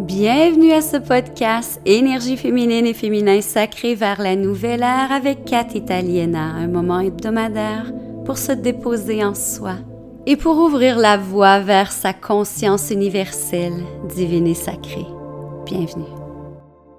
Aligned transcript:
Bienvenue 0.00 0.72
à 0.72 0.82
ce 0.82 0.98
podcast 0.98 1.80
Énergie 1.86 2.36
féminine 2.36 2.84
et 2.86 2.92
féminin 2.92 3.40
sacré 3.40 3.94
vers 3.94 4.20
la 4.20 4.36
nouvelle 4.36 4.82
ère 4.82 5.10
avec 5.10 5.46
Kat 5.46 5.68
Italiena, 5.74 6.42
un 6.42 6.68
moment 6.68 7.00
hebdomadaire 7.00 7.90
pour 8.26 8.36
se 8.36 8.52
déposer 8.52 9.24
en 9.24 9.34
soi 9.34 9.76
et 10.26 10.36
pour 10.36 10.58
ouvrir 10.58 10.98
la 10.98 11.16
voie 11.16 11.60
vers 11.60 11.92
sa 11.92 12.12
conscience 12.12 12.90
universelle, 12.90 13.82
divine 14.14 14.48
et 14.48 14.54
sacrée. 14.54 15.06
Bienvenue. 15.64 16.04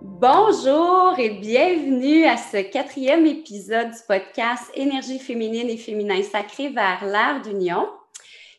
Bonjour 0.02 1.14
et 1.20 1.30
bienvenue 1.30 2.26
à 2.26 2.36
ce 2.36 2.58
quatrième 2.58 3.28
épisode 3.28 3.92
du 3.92 4.00
podcast 4.08 4.72
Énergie 4.74 5.20
féminine 5.20 5.70
et 5.70 5.78
féminin 5.78 6.24
sacré 6.24 6.70
vers 6.70 7.06
l'ère 7.06 7.44
d'union. 7.44 7.86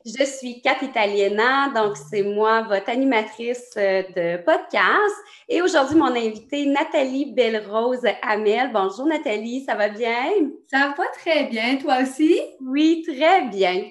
Je 0.07 0.25
suis 0.25 0.63
Kat 0.63 0.79
Italiena, 0.81 1.69
donc 1.75 1.95
c'est 1.95 2.23
moi, 2.23 2.63
votre 2.63 2.89
animatrice 2.89 3.71
euh, 3.77 4.03
de 4.17 4.43
podcast. 4.43 5.15
Et 5.47 5.61
aujourd'hui, 5.61 5.97
mon 5.97 6.17
invitée, 6.17 6.65
Nathalie 6.65 7.35
Belle-Rose 7.35 8.07
Hamel. 8.23 8.71
Bonjour 8.73 9.05
Nathalie, 9.05 9.63
ça 9.63 9.75
va 9.75 9.91
bien? 9.91 10.31
Ça 10.71 10.95
va 10.97 11.05
très 11.19 11.45
bien, 11.45 11.77
toi 11.77 11.99
aussi? 12.01 12.41
Oui, 12.63 13.05
très 13.07 13.43
bien. 13.49 13.91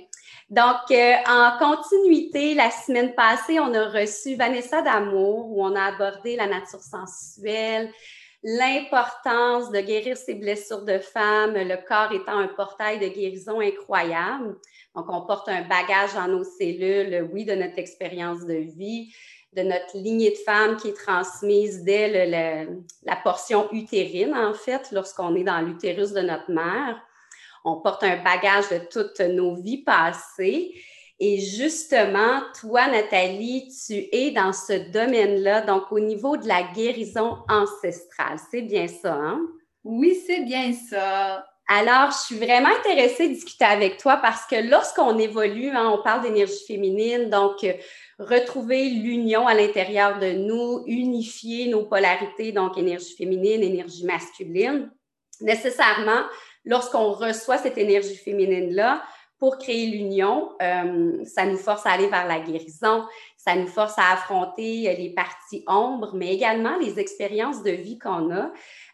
Donc, 0.49 0.89
euh, 0.89 1.13
en 1.27 1.59
continuité, 1.59 2.55
la 2.55 2.71
semaine 2.71 3.13
passée, 3.13 3.59
on 3.59 3.71
a 3.75 3.89
reçu 3.89 4.33
Vanessa 4.33 4.81
D'Amour 4.81 5.52
où 5.52 5.63
on 5.63 5.75
a 5.75 5.94
abordé 5.94 6.35
la 6.35 6.47
nature 6.47 6.81
sensuelle, 6.81 7.94
l'importance 8.41 9.69
de 9.69 9.80
guérir 9.81 10.17
ses 10.17 10.33
blessures 10.33 10.85
de 10.85 10.97
femme, 10.97 11.53
le 11.53 11.77
corps 11.88 12.11
étant 12.13 12.39
un 12.39 12.47
portail 12.47 12.97
de 12.97 13.09
guérison 13.09 13.59
incroyable. 13.59 14.55
Donc, 14.95 15.05
on 15.09 15.21
porte 15.21 15.49
un 15.49 15.61
bagage 15.61 16.13
dans 16.16 16.27
nos 16.27 16.43
cellules, 16.43 17.30
oui, 17.31 17.45
de 17.45 17.53
notre 17.53 17.77
expérience 17.77 18.45
de 18.45 18.55
vie, 18.55 19.13
de 19.53 19.63
notre 19.63 19.97
lignée 19.97 20.31
de 20.31 20.38
femmes 20.38 20.77
qui 20.77 20.89
est 20.89 20.94
transmise 20.94 21.83
dès 21.83 22.27
la 23.03 23.16
portion 23.23 23.72
utérine, 23.72 24.33
en 24.36 24.53
fait, 24.53 24.91
lorsqu'on 24.91 25.36
est 25.36 25.44
dans 25.44 25.61
l'utérus 25.61 26.11
de 26.11 26.22
notre 26.22 26.52
mère. 26.52 27.02
On 27.66 27.81
porte 27.81 28.03
un 28.03 28.17
bagage 28.23 28.69
de 28.69 28.80
toutes 28.89 29.19
nos 29.19 29.55
vies 29.55 29.83
passées. 29.83 30.73
Et 31.19 31.39
justement, 31.39 32.41
toi, 32.59 32.88
Nathalie, 32.88 33.69
tu 33.85 34.08
es 34.13 34.31
dans 34.31 34.53
ce 34.53 34.89
domaine-là, 34.91 35.61
donc 35.61 35.91
au 35.91 36.00
niveau 36.00 36.38
de 36.38 36.47
la 36.47 36.63
guérison 36.63 37.39
ancestrale. 37.50 38.39
C'est 38.50 38.61
bien 38.61 38.88
ça, 38.88 39.16
hein? 39.16 39.41
Oui, 39.83 40.17
c'est 40.25 40.45
bien 40.45 40.72
ça. 40.73 41.45
Alors, 41.72 42.09
je 42.09 42.17
suis 42.25 42.36
vraiment 42.36 42.70
intéressée 42.80 43.28
de 43.28 43.34
discuter 43.36 43.64
avec 43.64 43.98
toi 43.98 44.17
parce 44.17 44.48
que 44.48 44.56
lorsqu'on 44.56 45.20
évolue, 45.20 45.70
hein, 45.70 45.92
on 45.94 46.02
parle 46.02 46.23
d'énergie 46.23 46.66
féminine, 46.66 47.30
donc 47.30 47.64
euh, 47.64 47.73
retrouver 48.17 48.89
l'union 48.89 49.45
à 49.45 49.53
l'intérieur 49.53 50.17
de 50.17 50.31
nous, 50.31 50.84
unifier 50.88 51.67
nos 51.67 51.84
polarités, 51.84 52.52
donc 52.52 52.75
énergie 52.80 53.16
féminine, 53.16 53.62
énergie 53.62 54.03
masculine. 54.03 54.92
Nécessairement, 55.42 56.23
lorsqu'on 56.66 57.12
reçoit 57.12 57.59
cette 57.59 57.78
énergie 57.78 58.17
féminine-là, 58.17 59.03
pour 59.38 59.58
créer 59.58 59.86
l'union, 59.86 60.50
euh, 60.62 61.23
ça 61.23 61.45
nous 61.45 61.58
force 61.58 61.86
à 61.86 61.92
aller 61.92 62.08
vers 62.08 62.28
la 62.28 62.40
guérison, 62.42 63.06
ça 63.38 63.56
nous 63.56 63.67
force 63.67 63.97
à 63.97 64.12
affronter 64.12 64.94
les 64.97 65.14
parties 65.14 65.64
ombres, 65.66 66.12
mais 66.14 66.34
également 66.34 66.78
les 66.78 67.00
expériences 67.00 67.64
de 67.64 67.72
vie 67.72 67.97
qu'on 67.97 68.31
a. 68.31 68.52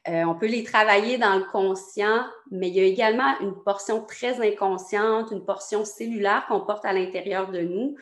Euh, 0.08 0.24
on 0.26 0.36
peut 0.36 0.46
les 0.46 0.64
travailler 0.64 1.18
dans 1.18 1.36
le 1.36 1.46
conscient, 1.52 2.26
mais 2.52 2.68
il 2.68 2.76
y 2.76 2.80
a 2.80 2.84
également 2.84 3.40
une 3.42 3.56
portion 3.64 4.04
très 4.06 4.40
inconsciente, 4.40 5.32
une 5.32 5.44
portion 5.44 5.84
cellulaire 5.84 6.46
qu'on 6.48 6.62
porte 6.62 6.86
à 6.86 6.94
l'intérieur 6.94 7.50
de 7.50 7.62
nous, 7.62 7.96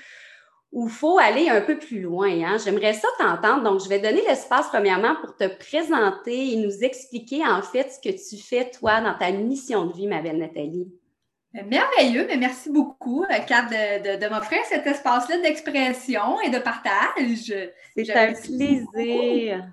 où 0.74 0.88
il 0.88 0.92
faut 0.92 1.18
aller 1.18 1.50
un 1.50 1.62
peu 1.62 1.78
plus 1.78 2.02
loin. 2.02 2.30
Hein. 2.44 2.58
J'aimerais 2.58 2.94
ça 2.94 3.08
t'entendre. 3.18 3.64
Donc, 3.64 3.82
je 3.82 3.88
vais 3.88 4.00
donner 4.00 4.22
l'espace 4.28 4.68
premièrement 4.68 5.16
pour 5.22 5.38
te 5.38 5.48
présenter 5.48 6.54
et 6.54 6.56
nous 6.58 6.84
expliquer 6.84 7.46
en 7.46 7.62
fait 7.62 7.90
ce 7.90 8.10
que 8.10 8.14
tu 8.14 8.42
fais, 8.42 8.70
toi, 8.70 9.00
dans 9.00 9.18
ta 9.18 9.32
mission 9.32 9.86
de 9.86 9.94
vie, 9.94 10.08
ma 10.08 10.22
belle 10.22 10.40
Nathalie. 10.40 10.92
Merveilleux, 11.54 12.26
mais 12.28 12.38
merci 12.38 12.72
beaucoup, 12.72 13.24
Kat, 13.48 13.68
de, 13.70 14.20
de, 14.20 14.28
m'offrir 14.28 14.58
cet 14.68 14.88
espace-là 14.88 15.38
d'expression 15.38 16.42
et 16.42 16.50
de 16.50 16.58
partage. 16.58 17.54
C'est 17.96 18.10
un 18.16 18.34
plaisir. 18.34 19.64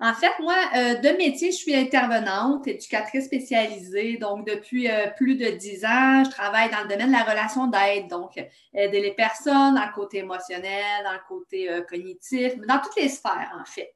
En 0.00 0.12
fait, 0.12 0.32
moi, 0.40 0.56
euh, 0.76 0.94
de 0.96 1.16
métier, 1.16 1.52
je 1.52 1.56
suis 1.56 1.74
intervenante, 1.74 2.66
éducatrice 2.66 3.26
spécialisée. 3.26 4.16
Donc, 4.16 4.46
depuis 4.46 4.90
euh, 4.90 5.06
plus 5.16 5.36
de 5.36 5.46
dix 5.50 5.84
ans, 5.84 6.24
je 6.24 6.30
travaille 6.30 6.70
dans 6.70 6.82
le 6.82 6.88
domaine 6.88 7.08
de 7.08 7.12
la 7.12 7.22
relation 7.22 7.68
d'aide. 7.68 8.08
Donc, 8.08 8.32
aider 8.74 9.00
les 9.00 9.12
personnes 9.12 9.74
dans 9.74 9.86
le 9.86 9.94
côté 9.94 10.18
émotionnel, 10.18 11.04
dans 11.04 11.12
le 11.12 11.20
côté 11.28 11.70
euh, 11.70 11.82
cognitif, 11.82 12.56
dans 12.66 12.80
toutes 12.80 12.96
les 12.96 13.08
sphères, 13.08 13.52
en 13.60 13.64
fait. 13.64 13.94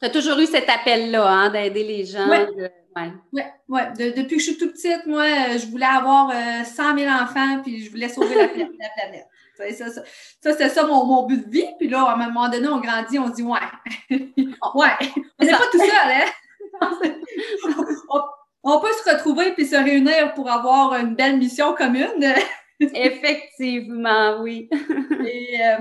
Tu 0.00 0.06
as 0.06 0.10
toujours 0.10 0.38
eu 0.38 0.46
cet 0.46 0.68
appel-là, 0.68 1.26
hein, 1.26 1.50
d'aider 1.50 1.82
les 1.82 2.04
gens. 2.04 2.28
Oui, 3.32 3.42
ouais. 3.68 3.92
depuis 3.96 4.36
que 4.36 4.42
je 4.42 4.50
suis 4.50 4.58
toute 4.58 4.72
petite, 4.72 5.06
moi, 5.06 5.56
je 5.56 5.66
voulais 5.66 5.86
avoir 5.86 6.32
100 6.64 6.98
000 6.98 7.10
enfants, 7.10 7.62
puis 7.62 7.84
je 7.84 7.90
voulais 7.90 8.08
sauver 8.08 8.34
la 8.34 8.48
planète. 8.48 9.26
Ça, 9.58 9.90
ça, 9.90 10.02
c'était 10.40 10.68
ça 10.68 10.86
mon, 10.86 11.04
mon, 11.04 11.26
but 11.26 11.46
de 11.46 11.50
vie. 11.50 11.66
Puis 11.78 11.88
là, 11.88 12.02
à 12.02 12.14
un 12.14 12.28
moment 12.28 12.48
donné, 12.48 12.68
on 12.68 12.80
grandit, 12.80 13.18
on 13.18 13.28
dit 13.28 13.42
ouais. 13.42 13.58
ouais. 14.10 15.12
On 15.38 15.44
n'est 15.44 15.52
pas 15.52 15.68
tout 15.70 15.78
seul, 15.78 15.90
hein? 15.92 16.26
on, 18.62 18.80
peut 18.80 18.92
se 18.92 19.10
retrouver 19.10 19.52
puis 19.52 19.66
se 19.66 19.76
réunir 19.76 20.34
pour 20.34 20.50
avoir 20.50 20.94
une 20.96 21.14
belle 21.14 21.38
mission 21.38 21.74
commune. 21.74 22.34
Effectivement, 22.80 24.40
oui. 24.40 24.68
et, 25.24 25.60
euh, 25.60 25.78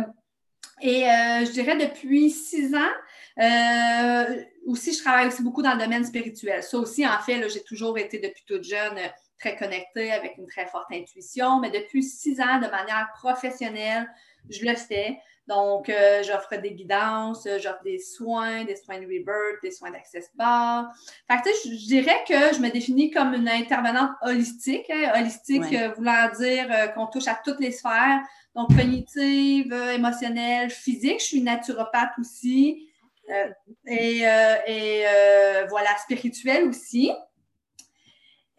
euh, 0.84 1.46
je 1.46 1.52
dirais 1.52 1.78
depuis 1.78 2.30
six 2.32 2.74
ans, 2.76 2.94
euh, 3.40 4.42
aussi, 4.66 4.94
je 4.94 5.04
travaille 5.04 5.28
aussi 5.28 5.44
beaucoup 5.44 5.62
dans 5.62 5.74
le 5.74 5.80
domaine 5.80 6.04
spirituel. 6.04 6.64
Ça 6.64 6.78
aussi, 6.78 7.06
en 7.06 7.20
fait, 7.20 7.48
j'ai 7.50 7.64
toujours 7.64 7.98
été 7.98 8.20
depuis 8.20 8.44
toute 8.48 8.64
jeune 8.64 8.98
très 9.40 9.56
connectée, 9.56 10.12
avec 10.12 10.38
une 10.38 10.48
très 10.48 10.66
forte 10.68 10.92
intuition, 10.92 11.60
mais 11.60 11.70
depuis 11.70 12.04
six 12.04 12.40
ans, 12.42 12.58
de 12.58 12.70
manière 12.70 13.10
professionnelle, 13.16 14.08
je 14.50 14.66
le 14.66 14.76
fais. 14.76 15.20
Donc, 15.48 15.88
euh, 15.88 16.24
j'offre 16.24 16.58
des 16.58 16.72
guidances, 16.72 17.48
j'offre 17.62 17.82
des 17.84 18.00
soins, 18.00 18.66
des 18.66 18.76
soins 18.76 19.00
de 19.00 19.06
rebirth, 19.06 19.62
des 19.64 19.72
soins 19.72 19.92
d'access 19.92 20.30
bar. 20.36 20.92
Fait 21.30 21.42
que, 21.42 21.50
je, 21.64 21.70
je 21.70 21.86
dirais 21.88 22.18
que 22.28 22.54
je 22.54 22.60
me 22.60 22.70
définis 22.70 23.12
comme 23.12 23.34
une 23.34 23.48
intervenante 23.48 24.12
holistique. 24.24 24.90
Hein, 24.90 25.14
holistique 25.18 25.72
euh, 25.72 25.94
voulant 25.96 26.30
dire 26.38 26.68
euh, 26.70 26.88
qu'on 26.88 27.08
touche 27.08 27.28
à 27.28 27.40
toutes 27.46 27.62
les 27.62 27.72
sphères, 27.72 28.20
donc 28.56 28.76
cognitive, 28.76 29.72
émotionnelle, 29.94 30.70
physique. 30.70 31.22
Je 31.22 31.26
suis 31.26 31.42
naturopathe 31.42 32.12
aussi. 32.20 32.90
et, 33.86 34.24
et 34.68 35.06
voilà, 35.70 35.96
spirituelle 35.98 36.68
aussi. 36.68 37.12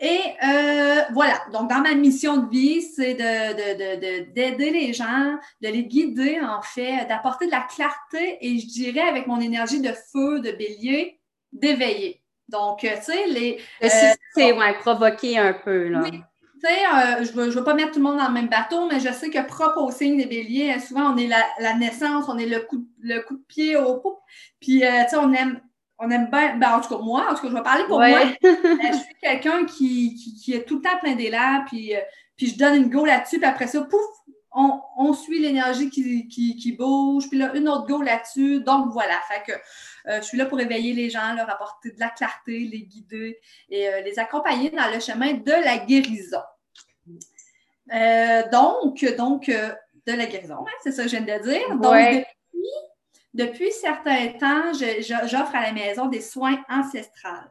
Et 0.00 0.20
euh, 0.44 1.02
voilà, 1.12 1.40
donc 1.52 1.68
dans 1.68 1.80
ma 1.80 1.94
mission 1.94 2.36
de 2.36 2.48
vie, 2.48 2.82
c'est 2.82 3.14
d'aider 3.14 4.52
de, 4.56 4.72
les 4.72 4.92
gens, 4.92 5.36
de 5.60 5.68
les 5.68 5.84
guider 5.84 6.38
en 6.40 6.62
fait, 6.62 7.06
d'apporter 7.08 7.46
de 7.46 7.50
la 7.50 7.62
clarté 7.62 8.38
et 8.40 8.58
je 8.60 8.66
dirais 8.66 9.00
avec 9.00 9.26
mon 9.26 9.40
énergie 9.40 9.80
de 9.80 9.92
feu, 10.12 10.38
de 10.38 10.52
bélier, 10.52 11.18
d'éveiller. 11.52 12.22
Donc, 12.48 12.84
euh, 12.84 12.90
tu 12.96 13.12
sais, 13.12 13.26
les... 13.26 13.58
Euh, 13.82 13.88
c'est 14.34 14.52
ouais, 14.52 14.74
provoquer 14.74 15.36
un 15.36 15.52
peu, 15.52 15.88
là. 15.88 16.02
Oui. 16.04 16.22
Tu 16.62 16.66
sais, 16.66 17.24
je 17.24 17.40
ne 17.40 17.50
veux, 17.50 17.64
pas 17.64 17.74
mettre 17.74 17.92
tout 17.92 17.98
le 17.98 18.04
monde 18.04 18.18
dans 18.18 18.28
le 18.28 18.34
même 18.34 18.48
bateau, 18.48 18.88
mais 18.88 19.00
je 19.00 19.12
sais 19.12 19.30
que 19.30 19.46
propre 19.46 19.80
au 19.80 19.90
signe 19.92 20.16
des 20.16 20.26
béliers, 20.26 20.78
souvent, 20.80 21.12
on 21.12 21.16
est 21.16 21.28
la, 21.28 21.74
naissance, 21.74 22.24
on 22.28 22.38
est 22.38 22.46
le 22.46 22.60
coup, 22.60 22.84
le 23.00 23.20
coup 23.20 23.36
de 23.36 23.44
pied 23.46 23.76
au 23.76 23.98
poupe. 23.98 24.18
Puis, 24.60 24.80
tu 24.80 25.08
sais, 25.08 25.16
on 25.16 25.32
aime 25.32 25.60
on 25.98 26.10
aime 26.10 26.30
bien, 26.30 26.56
ben, 26.56 26.74
en 26.74 26.80
tout 26.80 26.96
cas, 26.96 27.02
moi, 27.02 27.26
en 27.30 27.34
tout 27.34 27.42
cas, 27.42 27.48
je 27.48 27.54
vais 27.54 27.62
parler 27.62 27.84
pour 27.84 27.98
moi. 27.98 28.08
Ben, 28.42 28.92
je 28.92 28.98
suis 28.98 29.14
quelqu'un 29.20 29.64
qui, 29.66 30.14
qui, 30.14 30.54
est 30.54 30.64
tout 30.64 30.76
le 30.76 30.82
temps 30.82 30.98
plein 31.00 31.14
d'élan, 31.14 31.64
puis, 31.66 31.94
euh, 31.94 32.00
puis 32.36 32.48
je 32.48 32.58
donne 32.58 32.76
une 32.76 32.90
go 32.90 33.04
là-dessus, 33.04 33.38
puis 33.38 33.48
après 33.48 33.66
ça, 33.66 33.82
pouf, 33.82 34.00
on, 34.52 34.80
on 34.96 35.12
suit 35.12 35.40
l'énergie 35.40 35.90
qui, 35.90 36.28
qui, 36.28 36.56
qui, 36.56 36.72
bouge, 36.72 37.28
puis 37.28 37.38
là, 37.38 37.52
une 37.54 37.68
autre 37.68 37.86
go 37.86 38.00
là-dessus. 38.00 38.60
Donc, 38.60 38.92
voilà. 38.92 39.20
Fait 39.28 39.42
que 39.46 39.52
euh, 40.10 40.20
je 40.20 40.22
suis 40.22 40.38
là 40.38 40.46
pour 40.46 40.60
éveiller 40.60 40.94
les 40.94 41.10
gens, 41.10 41.34
leur 41.34 41.50
apporter 41.50 41.90
de 41.90 42.00
la 42.00 42.08
clarté, 42.08 42.60
les 42.60 42.82
guider 42.82 43.38
et 43.68 43.88
euh, 43.88 44.00
les 44.02 44.18
accompagner 44.18 44.70
dans 44.70 44.90
le 44.92 45.00
chemin 45.00 45.34
de 45.34 45.52
la 45.52 45.78
guérison. 45.78 46.42
donc, 48.52 49.04
donc 49.16 49.48
de 49.48 50.12
la 50.12 50.26
guérison, 50.26 50.60
hein, 50.60 50.72
c'est 50.82 50.92
ça 50.92 51.02
que 51.04 51.10
je 51.10 51.16
viens 51.16 51.38
de 51.38 51.42
dire. 51.42 51.68
Donc, 51.76 51.94
depuis 51.94 52.24
depuis 53.34 53.70
certains 53.72 54.28
temps, 54.38 54.72
j'offre 54.72 55.54
à 55.54 55.62
la 55.62 55.72
maison 55.72 56.06
des 56.06 56.20
soins 56.20 56.62
ancestrales. 56.68 57.50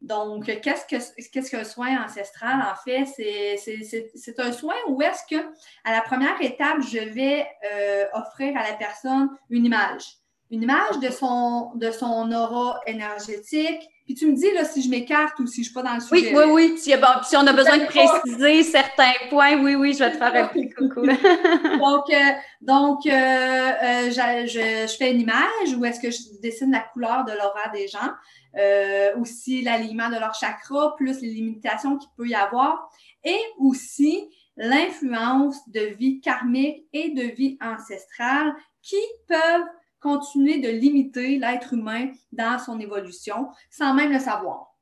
Donc, 0.00 0.46
qu'est-ce 0.46 0.84
que 0.86 1.50
qu'un 1.50 1.64
soin 1.64 2.04
ancestral? 2.04 2.60
En 2.60 2.74
fait, 2.74 3.06
c'est 3.06 4.40
un 4.40 4.52
soin 4.52 4.74
où 4.88 5.00
est-ce 5.00 5.22
que, 5.30 5.40
à 5.84 5.92
la 5.92 6.00
première 6.00 6.40
étape, 6.42 6.78
je 6.80 6.98
vais 6.98 7.46
euh, 7.72 8.06
offrir 8.14 8.56
à 8.56 8.68
la 8.68 8.74
personne 8.74 9.28
une 9.48 9.64
image. 9.64 10.21
Une 10.52 10.62
image 10.64 11.00
de 11.00 11.08
son, 11.08 11.72
de 11.76 11.90
son 11.90 12.30
aura 12.30 12.78
énergétique. 12.86 13.88
Puis 14.04 14.14
tu 14.14 14.26
me 14.26 14.36
dis 14.36 14.52
là, 14.52 14.64
si 14.64 14.82
je 14.82 14.90
m'écarte 14.90 15.38
ou 15.38 15.46
si 15.46 15.56
je 15.56 15.60
ne 15.60 15.64
suis 15.64 15.72
pas 15.72 15.82
dans 15.82 15.94
le 15.94 16.00
sujet. 16.00 16.36
Oui, 16.36 16.44
oui, 16.44 16.52
oui. 16.52 16.78
Si, 16.78 16.90
si 16.90 17.36
on 17.36 17.46
a 17.46 17.52
besoin 17.54 17.78
de 17.78 17.86
préciser 17.86 18.62
certains 18.62 19.14
points, 19.30 19.56
oui, 19.62 19.76
oui, 19.76 19.94
je 19.94 20.00
vais 20.00 20.12
te 20.12 20.18
faire 20.18 20.34
un 20.34 20.48
petit 20.48 20.68
coucou. 20.74 21.06
donc, 21.06 22.10
euh, 22.10 22.32
donc 22.60 23.06
euh, 23.06 23.10
euh, 23.10 24.10
je, 24.10 24.86
je, 24.86 24.96
fais 24.98 25.12
une 25.12 25.22
image 25.22 25.74
où 25.78 25.84
est-ce 25.86 26.00
que 26.00 26.10
je 26.10 26.18
dessine 26.42 26.70
la 26.70 26.80
couleur 26.80 27.24
de 27.24 27.32
l'aura 27.32 27.70
des 27.72 27.88
gens, 27.88 29.18
aussi 29.18 29.62
l'alignement 29.62 30.10
de 30.10 30.16
leur 30.16 30.34
chakra, 30.34 30.94
plus 30.96 31.22
les 31.22 31.30
limitations 31.30 31.96
qu'il 31.96 32.10
peut 32.14 32.28
y 32.28 32.34
avoir, 32.34 32.90
et 33.24 33.40
aussi 33.58 34.28
l'influence 34.58 35.56
de 35.68 35.80
vie 35.80 36.20
karmique 36.20 36.84
et 36.92 37.10
de 37.10 37.22
vie 37.22 37.56
ancestrale 37.62 38.52
qui 38.82 39.00
peuvent 39.26 39.64
continuer 40.02 40.58
de 40.58 40.68
limiter 40.68 41.38
l'être 41.38 41.72
humain 41.72 42.10
dans 42.32 42.58
son 42.58 42.78
évolution 42.80 43.48
sans 43.70 43.94
même 43.94 44.12
le 44.12 44.18
savoir. 44.18 44.72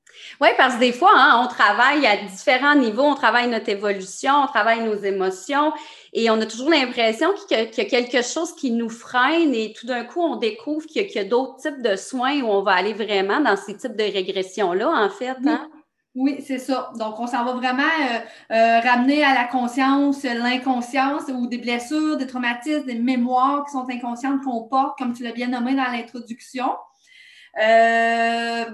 Oui, 0.41 0.49
parce 0.57 0.75
que 0.75 0.81
des 0.81 0.93
fois, 0.93 1.13
hein, 1.15 1.41
on 1.45 1.47
travaille 1.47 2.07
à 2.07 2.17
différents 2.17 2.75
niveaux, 2.75 3.05
on 3.05 3.15
travaille 3.15 3.49
notre 3.49 3.69
évolution, 3.69 4.33
on 4.43 4.47
travaille 4.47 4.83
nos 4.83 4.97
émotions 4.97 5.73
et 6.13 6.31
on 6.31 6.41
a 6.41 6.47
toujours 6.47 6.71
l'impression 6.71 7.29
qu'il 7.35 7.57
y, 7.57 7.61
a 7.61 7.85
quelque 7.85 8.23
chose 8.23 8.55
qui 8.55 8.71
nous 8.71 8.89
freine 8.89 9.55
et 9.55 9.73
tout 9.73 9.87
d'un 9.87 10.05
coup, 10.05 10.21
on 10.21 10.37
découvre 10.37 10.87
qu'il 10.87 11.09
y 11.09 11.19
a, 11.19 11.25
d'autres 11.25 11.57
types 11.57 11.83
de 11.83 11.97
soins 11.97 12.41
où 12.41 12.47
on 12.47 12.63
va 12.63 12.73
aller 12.73 12.95
vraiment 12.95 13.41
dans 13.41 13.57
ces 13.57 13.77
types 13.77 13.97
de 13.97 14.03
régressions-là, 14.03 14.89
en 14.89 15.11
fait. 15.11 15.37
Hein? 15.47 15.71
Oui, 16.17 16.43
c'est 16.45 16.59
ça. 16.59 16.91
Donc, 16.99 17.21
on 17.21 17.27
s'en 17.29 17.45
va 17.45 17.53
vraiment 17.53 17.83
euh, 17.83 18.19
euh, 18.53 18.81
ramener 18.81 19.23
à 19.23 19.33
la 19.33 19.45
conscience 19.45 20.25
l'inconscience 20.25 21.23
ou 21.33 21.47
des 21.47 21.59
blessures, 21.59 22.17
des 22.17 22.27
traumatismes, 22.27 22.85
des 22.85 22.99
mémoires 22.99 23.65
qui 23.65 23.71
sont 23.71 23.89
inconscientes 23.89 24.43
qu'on 24.43 24.65
porte, 24.65 24.99
comme 24.99 25.13
tu 25.13 25.23
l'as 25.23 25.33
bien 25.33 25.47
nommé 25.47 25.75
dans 25.77 25.85
l'introduction. 25.85 26.67
Euh, 27.63 28.65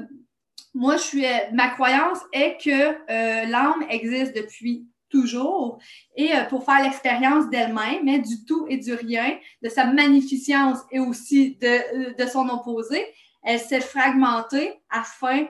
moi, 0.73 0.97
je 0.97 1.03
suis, 1.03 1.27
ma 1.53 1.69
croyance 1.69 2.21
est 2.33 2.57
que 2.63 3.51
l'âme 3.51 3.85
existe 3.91 4.35
depuis 4.35 4.87
toujours 5.11 5.79
et 6.17 6.31
pour 6.49 6.65
faire 6.65 6.83
l'expérience 6.83 7.49
d'elle-même, 7.51 8.05
mais 8.05 8.19
du 8.19 8.45
tout 8.47 8.67
et 8.69 8.79
du 8.79 8.93
rien, 8.95 9.39
de 9.63 9.69
sa 9.69 9.87
magnificence 9.87 10.79
et 10.91 11.01
aussi 11.01 11.57
de, 11.57 12.15
de 12.23 12.29
son 12.29 12.49
opposé, 12.49 13.07
elle 13.47 13.61
s'est 13.61 13.81
fragmentée 13.81 14.75
afin 14.91 15.47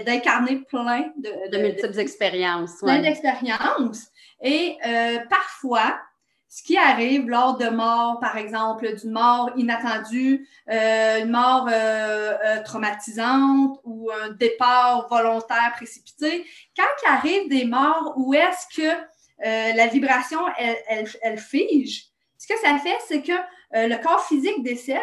d'incarner 0.00 0.56
plein 0.68 1.12
de, 1.18 1.50
de, 1.50 1.58
multiples 1.58 2.00
expériences. 2.00 2.78
Plein 2.80 3.02
d'expériences. 3.02 4.06
Et 4.40 4.78
euh, 4.86 5.18
parfois, 5.28 6.00
ce 6.48 6.62
qui 6.62 6.78
arrive 6.78 7.28
lors 7.28 7.58
de 7.58 7.68
mort, 7.68 8.18
par 8.20 8.38
exemple, 8.38 8.96
d'une 8.96 9.10
mort 9.10 9.50
inattendue, 9.56 10.48
euh, 10.70 11.22
une 11.22 11.30
mort 11.30 11.68
euh, 11.70 12.62
traumatisante 12.64 13.78
ou 13.84 14.10
un 14.10 14.30
départ 14.30 15.06
volontaire 15.10 15.74
précipité, 15.74 16.46
quand 16.74 16.88
il 17.02 17.08
arrive 17.08 17.50
des 17.50 17.66
morts 17.66 18.14
où 18.16 18.32
est-ce 18.32 18.66
que 18.74 18.96
la 19.44 19.86
vibration, 19.88 20.40
elle, 20.56 20.78
elle, 20.88 21.06
elle, 21.20 21.38
fige, 21.38 22.06
ce 22.38 22.46
que 22.46 22.58
ça 22.60 22.78
fait, 22.78 22.96
c'est 23.06 23.20
que 23.20 23.34
le 23.74 24.02
corps 24.02 24.24
physique 24.24 24.62
décède, 24.62 25.02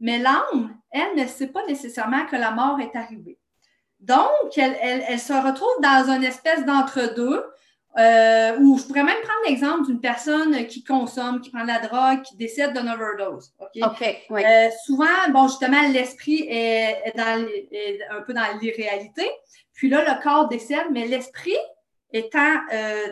mais 0.00 0.18
l'âme, 0.18 0.76
elle 0.90 1.16
ne 1.16 1.26
sait 1.26 1.48
pas 1.48 1.64
nécessairement 1.66 2.26
que 2.26 2.36
la 2.36 2.50
mort 2.50 2.80
est 2.80 2.96
arrivée. 2.96 3.38
Donc, 4.00 4.56
elle, 4.56 5.18
se 5.18 5.32
retrouve 5.32 5.82
dans 5.82 6.10
une 6.10 6.24
espèce 6.24 6.64
d'entre-deux 6.64 7.44
euh, 7.98 8.56
où 8.60 8.78
je 8.78 8.84
pourrais 8.84 9.02
même 9.02 9.20
prendre 9.22 9.40
l'exemple 9.48 9.86
d'une 9.86 10.00
personne 10.00 10.66
qui 10.66 10.84
consomme, 10.84 11.40
qui 11.40 11.50
prend 11.50 11.62
de 11.62 11.66
la 11.66 11.80
drogue, 11.80 12.22
qui 12.22 12.36
décède 12.36 12.78
d'une 12.78 12.88
overdose. 12.88 13.52
OK? 13.58 14.02
Euh, 14.30 14.68
souvent, 14.84 15.06
bon, 15.30 15.48
justement, 15.48 15.82
l'esprit 15.88 16.46
est, 16.48 17.12
dans, 17.16 17.44
un 18.16 18.20
peu 18.22 18.34
dans 18.34 18.46
l'irréalité. 18.60 19.28
Puis 19.74 19.88
là, 19.88 20.04
le 20.04 20.22
corps 20.22 20.48
décède, 20.48 20.86
mais 20.92 21.06
l'esprit 21.08 21.56
étant 22.12 22.56
euh, 22.72 23.06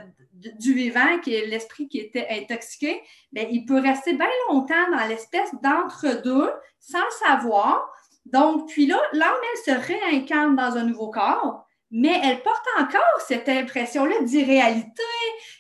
du 0.59 0.75
vivant, 0.75 1.19
qui 1.23 1.35
est 1.35 1.47
l'esprit 1.47 1.89
qui 1.89 1.99
était 1.99 2.27
intoxiqué, 2.31 3.03
bien, 3.33 3.47
il 3.51 3.65
peut 3.65 3.81
rester 3.81 4.15
bien 4.15 4.29
longtemps 4.49 4.91
dans 4.91 5.07
l'espèce 5.07 5.51
d'entre-deux 5.63 6.51
sans 6.79 7.11
savoir. 7.25 7.91
Donc, 8.27 8.69
puis 8.69 8.87
là, 8.87 9.01
l'âme, 9.13 9.35
elle 9.53 9.75
se 9.75 9.87
réincarne 9.87 10.57
dans 10.57 10.77
un 10.77 10.85
nouveau 10.85 11.11
corps, 11.11 11.65
mais 11.91 12.21
elle 12.23 12.43
porte 12.43 12.67
encore 12.79 13.21
cette 13.27 13.49
impression-là 13.49 14.21
d'irréalité, 14.23 15.03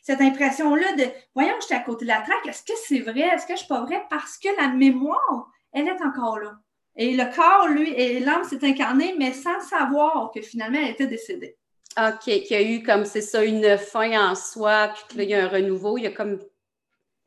cette 0.02 0.20
impression-là 0.20 0.94
de 0.94 1.04
voyons, 1.34 1.54
je 1.60 1.66
suis 1.66 1.74
à 1.74 1.80
côté 1.80 2.04
de 2.04 2.10
la 2.10 2.20
traque, 2.20 2.46
est-ce 2.46 2.64
que 2.64 2.76
c'est 2.86 3.00
vrai, 3.00 3.20
est-ce 3.20 3.46
que 3.46 3.54
je 3.54 3.60
suis 3.60 3.68
pas 3.68 3.82
vrai? 3.82 4.04
Parce 4.10 4.36
que 4.36 4.48
la 4.60 4.68
mémoire, 4.68 5.48
elle 5.72 5.88
est 5.88 6.02
encore 6.02 6.38
là. 6.38 6.56
Et 6.96 7.14
le 7.14 7.24
corps, 7.34 7.68
lui, 7.68 7.92
et 7.92 8.20
l'âme 8.20 8.44
s'est 8.44 8.64
incarnée, 8.64 9.14
mais 9.18 9.32
sans 9.32 9.60
savoir 9.60 10.30
que 10.34 10.40
finalement, 10.40 10.78
elle 10.82 10.90
était 10.90 11.06
décédée. 11.06 11.56
OK, 11.98 12.24
qu'il 12.24 12.50
y 12.50 12.54
a 12.54 12.62
eu 12.62 12.82
comme 12.82 13.04
c'est 13.04 13.22
ça, 13.22 13.42
une 13.42 13.78
fin 13.78 14.30
en 14.30 14.34
soi, 14.34 14.92
puis 14.94 15.16
qu'il 15.16 15.30
y 15.30 15.34
a 15.34 15.44
un 15.44 15.48
renouveau. 15.48 15.96
Il 15.98 16.04
y 16.04 16.06
a 16.06 16.10
comme. 16.10 16.38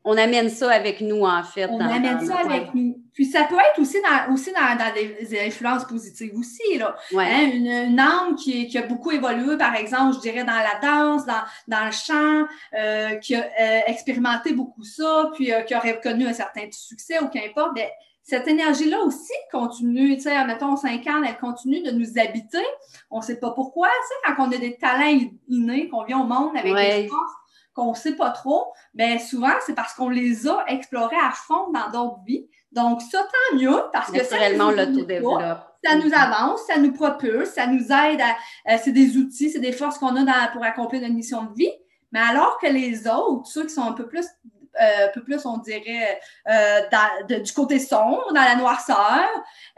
On 0.02 0.16
amène 0.16 0.48
ça 0.48 0.70
avec 0.70 1.02
nous, 1.02 1.24
en 1.24 1.42
fait. 1.42 1.66
On 1.66 1.80
amène 1.80 2.24
ça 2.26 2.38
avec 2.38 2.72
nous. 2.74 2.96
Puis 3.12 3.26
ça 3.26 3.44
peut 3.44 3.56
être 3.56 3.78
aussi 3.78 3.98
dans, 4.00 4.32
aussi 4.32 4.50
dans, 4.52 4.94
des 4.94 5.46
influences 5.46 5.84
positives 5.84 6.32
aussi. 6.38 6.78
Là. 6.78 6.96
Hein, 7.14 7.50
une, 7.52 7.98
âme 8.00 8.34
qui, 8.34 8.78
a 8.78 8.82
beaucoup 8.82 9.10
évolué, 9.10 9.58
par 9.58 9.74
exemple, 9.74 10.14
je 10.14 10.20
dirais 10.20 10.44
dans 10.44 10.52
la 10.52 10.78
danse, 10.80 11.26
dans, 11.26 11.84
le 11.84 11.90
chant, 11.90 12.46
euh, 12.74 13.16
qui 13.16 13.34
a 13.34 13.42
euh, 13.42 13.80
expérimenté 13.88 14.54
beaucoup 14.54 14.84
ça, 14.84 15.30
puis 15.34 15.52
euh, 15.52 15.60
qui 15.62 15.74
aurait 15.74 16.00
connu 16.00 16.26
un 16.26 16.32
certain 16.32 16.62
succès 16.70 17.20
ou 17.20 17.28
qu'importe, 17.28 17.74
bien, 17.74 17.88
cette 18.30 18.46
énergie-là 18.46 19.00
aussi 19.00 19.32
continue, 19.50 20.14
tu 20.14 20.22
sais, 20.22 20.44
mettons, 20.44 20.76
5 20.76 21.04
ans, 21.08 21.22
elle 21.26 21.36
continue 21.38 21.82
de 21.82 21.90
nous 21.90 22.16
habiter. 22.16 22.64
On 23.10 23.18
ne 23.18 23.24
sait 23.24 23.40
pas 23.40 23.50
pourquoi, 23.50 23.88
tu 23.88 24.06
sais, 24.06 24.34
quand 24.36 24.46
on 24.46 24.52
a 24.52 24.56
des 24.56 24.76
talents 24.76 25.18
innés, 25.48 25.88
qu'on 25.88 26.04
vient 26.04 26.20
au 26.20 26.26
monde 26.26 26.56
avec 26.56 26.72
des 26.72 27.08
forces 27.08 27.32
qu'on 27.74 27.90
ne 27.90 27.96
sait 27.96 28.16
pas 28.16 28.30
trop, 28.30 28.72
bien 28.94 29.18
souvent, 29.18 29.52
c'est 29.64 29.74
parce 29.74 29.94
qu'on 29.94 30.08
les 30.08 30.46
a 30.46 30.64
explorés 30.68 31.16
à 31.16 31.30
fond 31.30 31.70
dans 31.72 31.90
d'autres 31.90 32.20
vies. 32.24 32.46
Donc, 32.72 33.00
ça, 33.02 33.18
tant 33.18 33.56
mieux, 33.56 33.82
parce 33.92 34.10
que 34.10 34.22
ça 34.24 34.48
l'autodéveloppe. 34.48 35.66
Ça 35.84 35.96
nous 35.96 36.12
avance, 36.12 36.60
ça 36.66 36.78
nous 36.78 36.92
propulse, 36.92 37.50
ça 37.50 37.66
nous 37.66 37.84
aide 37.90 38.20
à. 38.66 38.78
c'est 38.78 38.92
des 38.92 39.16
outils, 39.16 39.50
c'est 39.50 39.60
des 39.60 39.72
forces 39.72 39.98
qu'on 39.98 40.14
a 40.14 40.48
pour 40.48 40.62
accomplir 40.62 41.00
notre 41.00 41.14
mission 41.14 41.44
de 41.44 41.54
vie. 41.54 41.72
Mais 42.12 42.20
alors 42.20 42.58
que 42.58 42.66
les 42.66 43.08
autres, 43.08 43.46
ceux 43.46 43.64
qui 43.64 43.70
sont 43.74 43.82
un 43.82 43.92
peu 43.92 44.06
plus 44.06 44.26
euh, 44.26 44.59
un 44.80 45.08
peu 45.08 45.22
plus, 45.22 45.44
on 45.46 45.58
dirait, 45.58 46.20
euh, 46.48 47.38
du 47.40 47.52
côté 47.52 47.78
sombre, 47.78 48.32
dans 48.34 48.42
la 48.42 48.56
noirceur, 48.56 49.28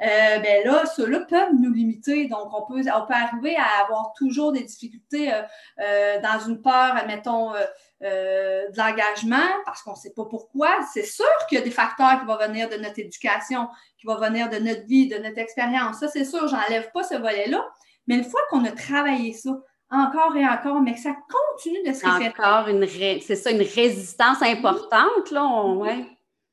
euh, 0.00 0.38
ben 0.38 0.64
là, 0.64 0.86
ceux-là 0.86 1.20
peuvent 1.20 1.54
nous 1.58 1.72
limiter. 1.72 2.26
Donc, 2.28 2.48
on 2.52 2.62
peut, 2.62 2.80
on 2.80 3.06
peut 3.06 3.14
arriver 3.14 3.56
à 3.56 3.84
avoir 3.84 4.12
toujours 4.14 4.52
des 4.52 4.62
difficultés 4.62 5.32
dans 5.78 6.38
une 6.46 6.62
peur, 6.62 6.96
admettons, 6.96 7.52
de 8.00 8.76
l'engagement, 8.76 9.48
parce 9.64 9.82
qu'on 9.82 9.92
ne 9.92 9.96
sait 9.96 10.12
pas 10.14 10.24
pourquoi. 10.24 10.68
C'est 10.92 11.04
sûr 11.04 11.26
qu'il 11.48 11.58
y 11.58 11.60
a 11.60 11.64
des 11.64 11.70
facteurs 11.70 12.20
qui 12.20 12.26
vont 12.26 12.36
venir 12.36 12.68
de 12.68 12.76
notre 12.76 12.98
éducation, 12.98 13.68
qui 13.98 14.06
vont 14.06 14.18
venir 14.18 14.48
de 14.48 14.58
notre 14.58 14.86
vie, 14.86 15.08
de 15.08 15.18
notre 15.18 15.38
expérience. 15.38 15.98
Ça, 16.00 16.08
c'est 16.08 16.24
sûr, 16.24 16.48
j'enlève 16.48 16.90
pas 16.92 17.02
ce 17.02 17.14
volet-là. 17.14 17.64
Mais 18.06 18.16
une 18.16 18.24
fois 18.24 18.40
qu'on 18.50 18.64
a 18.64 18.72
travaillé 18.72 19.32
ça, 19.32 19.50
encore 19.92 20.34
et 20.36 20.46
encore, 20.46 20.80
mais 20.80 20.94
que 20.94 21.00
ça 21.00 21.14
continue 21.30 21.82
de 21.86 21.92
se 21.92 22.06
répéter. 22.06 22.32
Encore 22.40 22.68
une, 22.68 22.86
c'est 23.20 23.36
ça, 23.36 23.50
une 23.50 23.62
résistance 23.62 24.42
importante, 24.42 25.30
là. 25.30 25.44
On, 25.44 25.84
À 25.84 25.90
un 25.90 26.04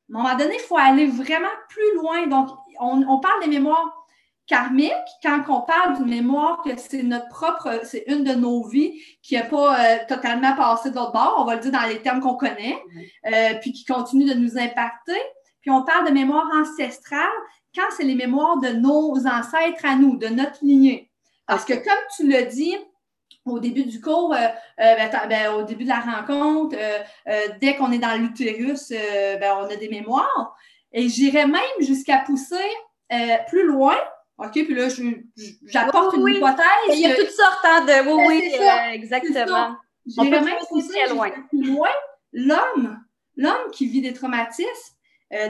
moment 0.09 0.35
donné, 0.35 0.55
il 0.55 0.65
faut 0.67 0.77
aller 0.77 1.07
vraiment 1.07 1.47
plus 1.69 1.95
loin. 1.95 2.27
Donc, 2.27 2.49
on, 2.79 3.19
parle 3.19 3.43
des 3.43 3.49
mémoires 3.49 3.95
karmiques 4.45 4.91
quand 5.23 5.41
on 5.47 5.61
parle 5.61 5.97
d'une 5.97 6.09
mémoire 6.09 6.61
que 6.63 6.71
c'est 6.77 7.03
notre 7.03 7.29
propre, 7.29 7.81
c'est 7.83 8.03
une 8.07 8.23
de 8.23 8.33
nos 8.33 8.67
vies 8.67 8.99
qui 9.21 9.35
n'a 9.35 9.43
pas 9.43 9.79
euh, 9.79 9.97
totalement 10.07 10.55
passé 10.55 10.89
de 10.89 10.95
l'autre 10.95 11.13
bord, 11.13 11.35
on 11.39 11.45
va 11.45 11.55
le 11.55 11.61
dire 11.61 11.71
dans 11.71 11.87
les 11.87 12.01
termes 12.01 12.19
qu'on 12.19 12.35
connaît, 12.35 12.77
euh, 13.27 13.53
puis 13.61 13.71
qui 13.71 13.85
continue 13.85 14.25
de 14.25 14.33
nous 14.33 14.57
impacter. 14.57 15.21
Puis 15.61 15.69
on 15.69 15.83
parle 15.83 16.07
de 16.07 16.13
mémoire 16.13 16.47
ancestrale 16.55 17.27
quand 17.75 17.85
c'est 17.95 18.03
les 18.03 18.15
mémoires 18.15 18.59
de 18.59 18.69
nos 18.69 19.13
ancêtres 19.27 19.85
à 19.85 19.95
nous, 19.95 20.17
de 20.17 20.27
notre 20.27 20.57
lignée. 20.63 21.11
Parce 21.45 21.65
que 21.65 21.73
comme 21.73 22.03
tu 22.15 22.27
le 22.27 22.45
dis, 22.45 22.75
au 23.51 23.59
début 23.59 23.83
du 23.83 24.01
cours, 24.01 24.33
euh, 24.33 24.37
euh, 24.79 24.95
ben, 24.95 25.09
ben, 25.27 25.53
au 25.53 25.63
début 25.63 25.83
de 25.83 25.89
la 25.89 25.99
rencontre, 25.99 26.75
euh, 26.77 27.47
dès 27.59 27.75
qu'on 27.75 27.91
est 27.91 27.99
dans 27.99 28.19
l'utérus, 28.19 28.89
ben, 28.91 29.57
on 29.59 29.65
a 29.65 29.75
des 29.75 29.89
mémoires. 29.89 30.55
Et 30.91 31.07
j'irais 31.09 31.47
même 31.47 31.61
jusqu'à 31.79 32.19
pousser 32.19 32.55
plus 33.47 33.65
loin. 33.65 33.97
OK, 34.37 34.51
puis 34.53 34.73
là, 34.73 34.87
j'apporte 35.65 36.15
une 36.15 36.27
hypothèse. 36.27 36.63
Il 36.93 36.99
y 36.99 37.05
a 37.05 37.15
toutes 37.15 37.31
sortes 37.31 37.65
hein, 37.65 37.85
de. 37.85 38.09
Oui, 38.09 38.41
oui, 38.41 38.93
exactement. 38.93 39.75
J'irais 40.05 40.41
même 40.41 40.55
pousser 40.69 41.07
loin. 41.09 41.29
plus 41.49 41.63
loin. 41.63 41.89
L'homme, 42.31 42.99
l'homme 43.35 43.71
qui 43.71 43.87
vit 43.87 44.01
des 44.01 44.13
traumatismes, 44.13 44.95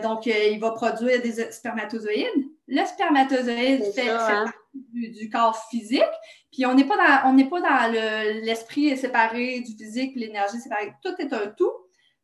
donc 0.02 0.26
il 0.26 0.60
va 0.60 0.72
produire 0.72 1.22
des 1.22 1.52
spermatozoïdes. 1.52 2.46
Le 2.68 2.86
spermatozoïde 2.86 3.84
fait, 3.94 4.10
hein? 4.10 4.46
du, 4.74 5.30
corps 5.30 5.58
physique. 5.70 6.04
Puis 6.52 6.66
on 6.66 6.74
n'est 6.74 6.86
pas 6.86 6.98
dans, 6.98 7.30
on 7.30 7.34
n'est 7.34 7.50
pas 7.50 7.62
dans 7.62 7.92
l'esprit 7.92 8.96
séparé 8.98 9.62
du 9.62 9.76
physique, 9.76 10.14
l'énergie 10.16 10.60
séparée. 10.60 10.94
Tout 11.04 11.16
est 11.20 11.34
un 11.34 11.48
tout. 11.48 11.72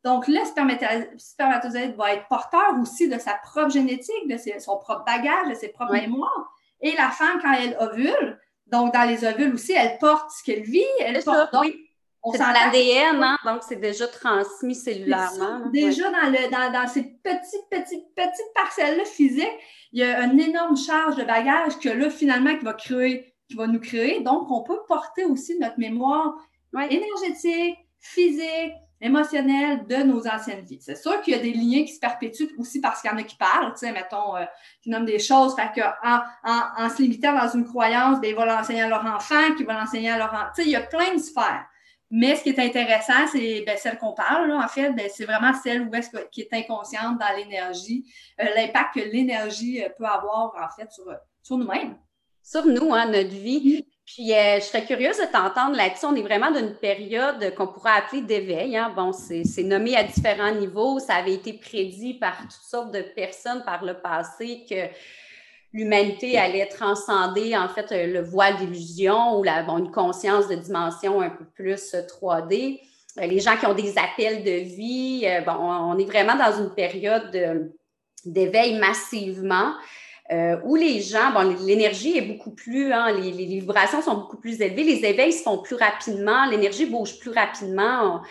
Donc, 0.04 0.28
le 0.28 0.38
spermatozoïde 1.18 1.96
va 1.96 2.14
être 2.14 2.28
porteur 2.28 2.76
aussi 2.80 3.08
de 3.08 3.18
sa 3.18 3.34
propre 3.34 3.70
génétique, 3.70 4.28
de 4.28 4.36
son 4.60 4.78
propre 4.78 5.04
bagage, 5.04 5.48
de 5.48 5.54
ses 5.54 5.68
propres 5.68 5.94
mémoires. 5.94 6.52
Et 6.80 6.92
la 6.96 7.10
femme, 7.10 7.40
quand 7.42 7.52
elle 7.52 7.76
ovule, 7.80 8.38
donc 8.68 8.94
dans 8.94 9.02
les 9.02 9.24
ovules 9.24 9.54
aussi, 9.54 9.72
elle 9.72 9.98
porte 9.98 10.30
ce 10.30 10.44
qu'elle 10.44 10.62
vit, 10.62 10.84
elle 11.00 11.22
porte. 11.24 11.52
donc, 11.52 11.72
c'est 12.32 12.38
dans 12.38 12.50
l'ADN, 12.50 13.22
hein? 13.22 13.38
donc 13.44 13.62
c'est 13.66 13.80
déjà 13.80 14.06
transmis 14.08 14.74
cellulairement. 14.74 15.68
Déjà 15.72 16.10
dans, 16.10 16.30
le, 16.30 16.50
dans, 16.50 16.72
dans, 16.72 16.88
ces 16.88 17.02
petites, 17.02 17.68
petites, 17.70 18.14
petites 18.14 18.54
parcelles-là 18.54 19.04
physiques, 19.04 19.58
il 19.92 20.00
y 20.00 20.02
a 20.02 20.22
une 20.24 20.40
énorme 20.40 20.76
charge 20.76 21.16
de 21.16 21.24
bagage 21.24 21.78
que 21.78 21.88
là, 21.88 22.10
finalement, 22.10 22.56
qui 22.56 22.64
va 22.64 22.74
créer, 22.74 23.34
qui 23.48 23.56
va 23.56 23.66
nous 23.66 23.80
créer. 23.80 24.20
Donc, 24.20 24.50
on 24.50 24.62
peut 24.62 24.80
porter 24.88 25.24
aussi 25.24 25.58
notre 25.58 25.78
mémoire 25.78 26.34
énergétique, 26.74 27.76
physique, 27.98 28.72
émotionnelle 29.00 29.86
de 29.86 29.96
nos 29.96 30.26
anciennes 30.26 30.64
vies. 30.64 30.80
C'est 30.80 30.96
sûr 30.96 31.20
qu'il 31.20 31.34
y 31.34 31.36
a 31.36 31.42
des 31.42 31.52
liens 31.52 31.84
qui 31.84 31.92
se 31.92 32.00
perpétuent 32.00 32.54
aussi 32.58 32.80
parce 32.80 33.02
qu'il 33.02 33.10
y 33.10 33.14
en 33.14 33.18
a 33.18 33.22
qui 33.22 33.36
parlent, 33.36 33.72
tu 33.72 33.80
sais, 33.80 33.92
mettons, 33.92 34.36
euh, 34.36 34.44
qui 34.82 34.90
nomment 34.90 35.04
des 35.04 35.18
choses, 35.18 35.54
fait 35.54 35.70
que 35.74 35.82
en, 35.82 36.20
en, 36.44 36.88
se 36.88 37.02
limitant 37.02 37.34
dans 37.34 37.48
une 37.48 37.66
croyance, 37.66 38.20
ben, 38.20 38.30
ils 38.30 38.36
vont 38.36 38.46
l'enseigner 38.46 38.82
à 38.82 38.88
leur 38.88 39.04
enfant, 39.04 39.54
qui 39.56 39.64
vont 39.64 39.74
l'enseigner 39.74 40.10
à 40.10 40.18
leur 40.18 40.32
enfant. 40.32 40.46
Tu 40.54 40.62
sais, 40.62 40.68
il 40.68 40.72
y 40.72 40.76
a 40.76 40.80
plein 40.80 41.14
de 41.14 41.18
sphères. 41.18 41.66
Mais 42.10 42.36
ce 42.36 42.44
qui 42.44 42.50
est 42.50 42.58
intéressant, 42.58 43.26
c'est 43.32 43.64
ben, 43.66 43.76
celle 43.76 43.98
qu'on 43.98 44.12
parle, 44.12 44.48
là, 44.48 44.58
en 44.64 44.68
fait, 44.68 44.90
ben, 44.92 45.08
c'est 45.12 45.24
vraiment 45.24 45.52
celle 45.54 45.82
où 45.82 45.94
est-ce 45.94 46.10
qui 46.30 46.42
est 46.42 46.52
inconsciente 46.52 47.18
dans 47.18 47.36
l'énergie, 47.36 48.04
euh, 48.40 48.44
l'impact 48.54 48.94
que 48.94 49.00
l'énergie 49.00 49.82
euh, 49.82 49.88
peut 49.96 50.04
avoir, 50.04 50.54
en 50.54 50.74
fait, 50.76 50.90
sur, 50.92 51.04
sur 51.42 51.58
nous-mêmes. 51.58 51.96
Sur 52.42 52.64
nous, 52.64 52.94
hein, 52.94 53.06
notre 53.06 53.34
vie. 53.34 53.84
Puis, 54.04 54.32
euh, 54.32 54.60
je 54.60 54.66
serais 54.66 54.84
curieuse 54.84 55.18
de 55.18 55.24
t'entendre 55.24 55.74
là-dessus. 55.74 56.06
On 56.06 56.14
est 56.14 56.22
vraiment 56.22 56.52
dans 56.52 56.60
une 56.60 56.76
période 56.76 57.52
qu'on 57.56 57.66
pourrait 57.66 57.96
appeler 57.98 58.22
d'éveil. 58.22 58.76
Hein. 58.76 58.92
Bon, 58.94 59.10
c'est 59.12 59.64
nommé 59.64 59.96
à 59.96 60.04
différents 60.04 60.54
niveaux. 60.54 61.00
Ça 61.00 61.14
avait 61.16 61.34
été 61.34 61.54
prédit 61.54 62.14
par 62.14 62.38
toutes 62.42 62.52
sortes 62.52 62.92
de 62.92 63.02
personnes 63.02 63.64
par 63.64 63.84
le 63.84 63.94
passé 63.94 64.64
que 64.70 64.76
l'humanité 65.76 66.38
allait 66.38 66.66
transcender 66.66 67.56
en 67.56 67.68
fait 67.68 67.90
le 67.90 68.22
voile 68.22 68.56
d'illusion 68.56 69.38
ou 69.38 69.42
la, 69.42 69.62
bon, 69.62 69.78
une 69.78 69.90
conscience 69.90 70.48
de 70.48 70.54
dimension 70.54 71.20
un 71.20 71.30
peu 71.30 71.44
plus 71.44 71.94
3D. 71.94 72.80
Euh, 73.18 73.26
les 73.26 73.40
gens 73.40 73.56
qui 73.56 73.66
ont 73.66 73.74
des 73.74 73.94
appels 73.98 74.42
de 74.42 74.50
vie, 74.50 75.24
euh, 75.26 75.42
bon, 75.42 75.52
on 75.52 75.98
est 75.98 76.04
vraiment 76.06 76.36
dans 76.36 76.62
une 76.62 76.74
période 76.74 77.70
d'éveil 78.24 78.78
massivement. 78.78 79.74
Euh, 80.32 80.58
où 80.64 80.74
les 80.74 81.02
gens, 81.02 81.30
bon, 81.32 81.56
l'énergie 81.64 82.18
est 82.18 82.22
beaucoup 82.22 82.50
plus, 82.50 82.92
hein, 82.92 83.12
les, 83.12 83.30
vibrations 83.30 84.02
sont 84.02 84.16
beaucoup 84.16 84.38
plus 84.38 84.60
élevées, 84.60 84.82
les 84.82 85.04
éveils 85.04 85.32
se 85.32 85.44
font 85.44 85.58
plus 85.58 85.76
rapidement, 85.76 86.46
l'énergie 86.46 86.86
bouge 86.86 87.20
plus 87.20 87.30
rapidement. 87.30 88.22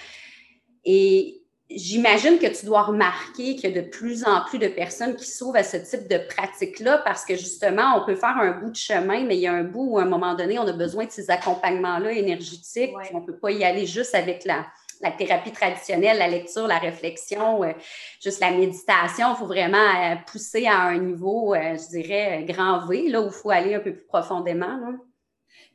Et 0.83 1.44
j'imagine 1.69 2.37
que 2.37 2.47
tu 2.47 2.65
dois 2.65 2.83
remarquer 2.83 3.55
qu'il 3.55 3.69
y 3.69 3.77
a 3.77 3.81
de 3.81 3.87
plus 3.87 4.23
en 4.25 4.43
plus 4.45 4.59
de 4.59 4.67
personnes 4.67 5.15
qui 5.15 5.25
s'ouvrent 5.25 5.57
à 5.57 5.63
ce 5.63 5.77
type 5.77 6.07
de 6.07 6.17
pratique-là 6.17 6.99
parce 6.99 7.25
que 7.25 7.35
justement, 7.35 7.97
on 7.97 8.05
peut 8.05 8.15
faire 8.15 8.37
un 8.37 8.51
bout 8.51 8.69
de 8.69 8.75
chemin, 8.75 9.23
mais 9.23 9.35
il 9.35 9.41
y 9.41 9.47
a 9.47 9.53
un 9.53 9.63
bout 9.63 9.91
où 9.91 9.99
à 9.99 10.03
un 10.03 10.05
moment 10.05 10.35
donné, 10.35 10.59
on 10.59 10.67
a 10.67 10.73
besoin 10.73 11.05
de 11.05 11.11
ces 11.11 11.29
accompagnements-là 11.31 12.11
énergétiques. 12.11 12.93
On 13.13 13.21
ne 13.21 13.25
peut 13.25 13.37
pas 13.37 13.51
y 13.51 13.63
aller 13.63 13.85
juste 13.85 14.13
avec 14.13 14.45
la, 14.45 14.65
la 15.01 15.11
thérapie 15.11 15.51
traditionnelle, 15.51 16.17
la 16.17 16.27
lecture, 16.27 16.67
la 16.67 16.79
réflexion, 16.79 17.63
euh, 17.63 17.73
juste 18.21 18.39
la 18.39 18.51
méditation, 18.51 19.33
il 19.33 19.35
faut 19.37 19.45
vraiment 19.45 19.77
euh, 19.77 20.15
pousser 20.27 20.65
à 20.67 20.81
un 20.81 20.97
niveau, 20.97 21.53
euh, 21.53 21.75
je 21.75 21.89
dirais, 21.89 22.45
grand 22.47 22.85
V, 22.87 23.09
là 23.09 23.21
où 23.21 23.27
il 23.27 23.31
faut 23.31 23.49
aller 23.49 23.75
un 23.75 23.79
peu 23.79 23.93
plus 23.93 24.05
profondément. 24.05 24.79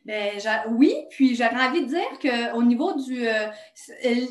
Ben, 0.06 0.40
oui, 0.70 0.94
puis 1.10 1.36
j'aurais 1.36 1.62
envie 1.62 1.82
de 1.82 1.88
dire 1.88 2.52
qu'au 2.52 2.62
niveau 2.62 2.94
du 2.94 3.28
euh, 3.28 3.48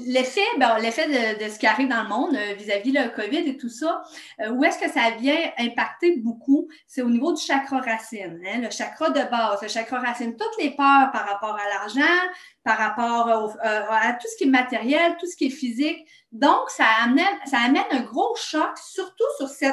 l'effet, 0.08 0.42
ben, 0.58 0.80
l'effet 0.80 1.08
de, 1.08 1.48
ce 1.48 1.60
qui 1.60 1.68
arrive 1.68 1.88
dans 1.88 2.02
le 2.02 2.10
monde 2.10 2.36
euh, 2.36 2.56
vis-à-vis 2.56 2.92
le 2.92 3.10
COVID 3.10 3.48
et 3.48 3.56
tout 3.56 3.70
ça, 3.70 4.02
euh, 4.42 4.50
où 4.50 4.64
est-ce 4.64 4.80
que 4.80 4.90
ça 4.90 5.12
vient 5.20 5.38
impacter 5.60 6.18
beaucoup? 6.18 6.68
C'est 6.88 7.04
au 7.04 7.10
niveau 7.10 7.34
du 7.34 7.42
chakra 7.42 7.82
racine, 7.82 8.42
hein, 8.48 8.62
le 8.62 8.72
chakra 8.72 9.12
de 9.12 9.22
base, 9.30 9.62
le 9.62 9.68
chakra 9.68 10.00
racine, 10.00 10.36
toutes 10.36 10.58
les 10.58 10.72
peurs 10.72 11.12
par 11.12 11.28
rapport 11.28 11.56
à 11.56 11.70
l'argent, 11.70 12.18
par 12.64 12.80
rapport 12.80 13.56
à 13.62 14.14
tout 14.14 14.28
ce 14.28 14.38
qui 14.38 14.46
est 14.46 14.52
matériel, 14.52 15.18
tout 15.20 15.28
ce 15.28 15.36
qui 15.36 15.48
est 15.48 15.52
physique. 15.52 16.04
Donc, 16.32 16.70
ça 16.70 16.86
amène, 17.04 17.26
ça 17.46 17.60
amène 17.60 17.86
un 17.92 18.02
gros 18.02 18.36
choc, 18.36 18.76
surtout 18.78 19.24
sur 19.38 19.48
ce, 19.48 19.66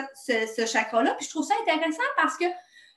ce 0.57 0.67
chakra-là. 0.67 1.15
Puis 1.15 1.25
je 1.25 1.31
trouve 1.31 1.47
ça 1.47 1.55
intéressant 1.62 2.03
parce 2.17 2.37
que 2.37 2.45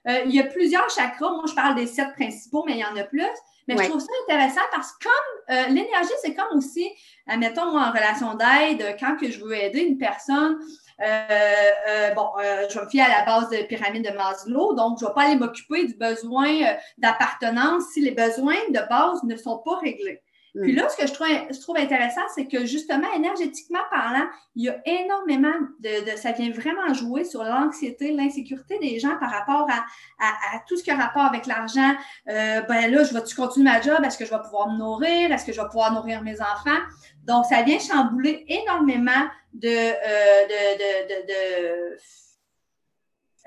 euh, 0.08 0.22
il 0.26 0.34
y 0.34 0.40
a 0.40 0.46
plusieurs 0.46 0.90
chakras. 0.90 1.32
Moi, 1.32 1.44
je 1.48 1.54
parle 1.54 1.76
des 1.76 1.88
sept 1.88 2.14
principaux, 2.14 2.64
mais 2.66 2.74
il 2.74 2.80
y 2.80 2.86
en 2.86 2.96
a 2.96 3.04
plus. 3.04 3.24
Mais 3.68 3.78
je 3.78 3.88
trouve 3.88 4.02
ça 4.02 4.12
intéressant 4.28 4.62
parce 4.72 4.94
que 4.94 5.04
comme 5.04 5.56
euh, 5.56 5.68
l'énergie, 5.68 6.10
c'est 6.24 6.34
comme 6.34 6.58
aussi, 6.58 6.90
admettons, 7.28 7.72
moi, 7.72 7.82
en 7.82 7.92
relation 7.92 8.34
d'aide, 8.34 8.98
quand 9.00 9.16
que 9.16 9.30
je 9.30 9.40
veux 9.44 9.56
aider 9.56 9.82
une 9.82 10.00
personne, 10.00 10.58
euh, 11.00 12.14
bon, 12.16 12.30
je 12.40 12.80
vais 12.80 12.86
me 12.86 12.90
fier 12.90 13.04
à 13.04 13.20
la 13.20 13.26
base 13.26 13.50
de 13.52 13.58
pyramide 13.68 14.10
de 14.10 14.18
Maslow, 14.18 14.74
donc 14.74 14.98
je 15.00 15.06
ne 15.06 15.10
vais 15.10 15.14
pas 15.14 15.22
aller 15.22 15.36
m'occuper 15.36 15.86
du 15.86 15.94
besoin 15.94 16.50
d'appartenance 16.98 17.84
si 17.94 18.02
les 18.02 18.12
besoins 18.12 18.58
de 18.70 18.90
base 18.90 19.22
ne 19.24 19.36
sont 19.36 19.60
pas 19.60 19.78
réglés. 19.78 20.24
Puis 20.56 20.74
là, 20.74 20.90
ce 20.90 20.98
que 20.98 21.08
je 21.08 21.14
trouve, 21.14 21.28
je 21.28 21.60
trouve 21.60 21.78
intéressant, 21.78 22.22
c'est 22.34 22.48
que 22.48 22.66
justement, 22.66 23.08
énergétiquement 23.16 23.80
parlant, 23.92 24.28
il 24.56 24.66
y 24.66 24.70
a 24.70 24.82
énormément 24.86 25.54
de, 25.80 26.16
ça 26.16 26.32
vient 26.32 26.52
vraiment 26.52 26.94
jouer 26.94 27.24
sur 27.24 27.44
l'anxiété, 27.44 28.12
l'insécurité 28.12 28.80
des 28.80 29.00
gens 29.00 29.16
par 29.20 29.32
rapport 29.32 29.68
à, 29.70 29.86
à, 30.20 30.60
tout 30.68 30.76
ce 30.76 30.84
qui 30.84 30.92
a 30.92 30.96
rapport 30.96 31.24
avec 31.24 31.46
l'argent. 31.46 31.94
Euh, 32.30 32.62
ben 32.62 32.92
là, 32.92 33.04
je 33.04 33.14
vais-tu 33.14 33.36
continuer 33.36 33.70
ma 33.70 33.82
job? 33.82 34.00
Est-ce 34.04 34.18
que 34.18 34.26
je 34.26 34.32
vais 34.32 34.42
pouvoir 34.42 34.70
me 34.70 34.78
nourrir? 34.78 35.32
Est-ce 35.32 35.46
que 35.46 35.54
je 35.54 35.62
vais 35.62 35.68
pouvoir 35.68 35.94
nourrir 35.94 36.24
mes 36.24 36.42
enfants? 36.42 36.80
Donc, 37.26 37.46
ça 37.46 37.62
vient 37.62 37.80
chambouler 37.80 38.46
énormément 38.48 39.28
de, 39.54 39.68
euh, 39.68 40.48
de, 40.48 41.28
de, 41.28 41.98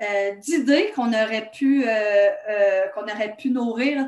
euh, 0.01 0.35
d'idées 0.35 0.91
qu'on 0.95 1.13
aurait 1.13 1.49
pu 1.53 1.85
qu'on 2.93 3.03
aurait 3.03 3.35
pu 3.37 3.49
nourrir 3.49 4.05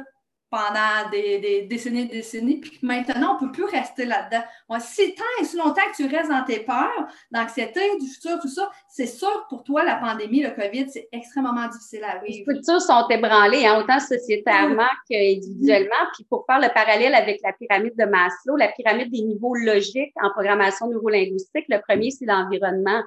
pendant 0.56 1.10
des, 1.12 1.68
décennies 1.70 2.04
et 2.04 2.06
des 2.06 2.16
décennies, 2.16 2.62
puis 2.62 2.80
maintenant, 2.82 3.38
on 3.38 3.44
ne 3.44 3.48
peut 3.48 3.52
plus 3.52 3.66
rester 3.66 4.06
là-dedans. 4.06 4.42
si 4.80 5.14
tant 5.14 5.24
et 5.42 5.44
si 5.44 5.58
longtemps 5.58 5.82
que 5.92 5.98
tu 5.98 6.08
restes 6.08 6.30
dans 6.30 6.46
tes 6.46 6.62
peurs, 6.62 7.08
l'anxiété 7.30 7.82
du 8.00 8.08
futur, 8.08 8.40
tout 8.40 8.48
ça, 8.48 8.72
c'est 8.88 9.06
sûr 9.06 9.46
pour 9.50 9.66
toi, 9.66 9.84
la 9.84 9.96
pandémie, 9.96 10.42
le 10.42 10.52
COVID, 10.52 10.90
c'est 10.90 11.10
extrêmement 11.12 11.68
difficile 11.68 12.06
à 12.06 12.24
vivre. 12.24 12.46
Les 12.48 12.56
futurs 12.56 12.82
sont 12.82 13.06
ébranlés, 13.10 13.66
hein, 13.66 13.82
autant 13.82 14.00
sociétairement 14.00 14.88
qu'individuellement. 15.10 16.06
Puis 16.16 16.24
pour 16.30 16.46
faire 16.46 16.62
le 16.62 16.74
parallèle 16.74 17.16
avec 17.16 17.42
la 17.44 17.52
pyramide 17.52 17.96
de 17.98 18.06
Maslow, 18.06 18.56
la 18.56 18.70
pyramide 18.70 19.12
des 19.12 19.24
niveaux 19.24 19.56
logiques 19.56 20.14
en 20.24 20.30
programmation 20.30 20.88
neurolinguistique, 20.88 21.66
le 21.68 21.82
premier, 21.86 22.12
c'est 22.12 22.26
l'environnement 22.26 23.04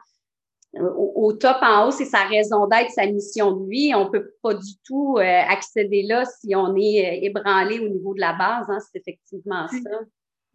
au, 0.76 1.32
top 1.32 1.56
en 1.62 1.86
haut, 1.86 1.90
c'est 1.90 2.04
sa 2.04 2.24
raison 2.24 2.66
d'être, 2.66 2.90
sa 2.90 3.06
mission 3.06 3.52
de 3.52 3.68
vie. 3.68 3.94
On 3.94 4.10
peut 4.10 4.32
pas 4.42 4.54
du 4.54 4.76
tout 4.84 5.16
euh, 5.18 5.22
accéder 5.22 6.02
là 6.02 6.24
si 6.24 6.54
on 6.54 6.76
est 6.76 7.06
euh, 7.06 7.26
ébranlé 7.26 7.80
au 7.80 7.88
niveau 7.88 8.14
de 8.14 8.20
la 8.20 8.34
base. 8.34 8.66
Hein, 8.68 8.78
c'est 8.80 8.98
effectivement 8.98 9.66
ça. 9.68 9.90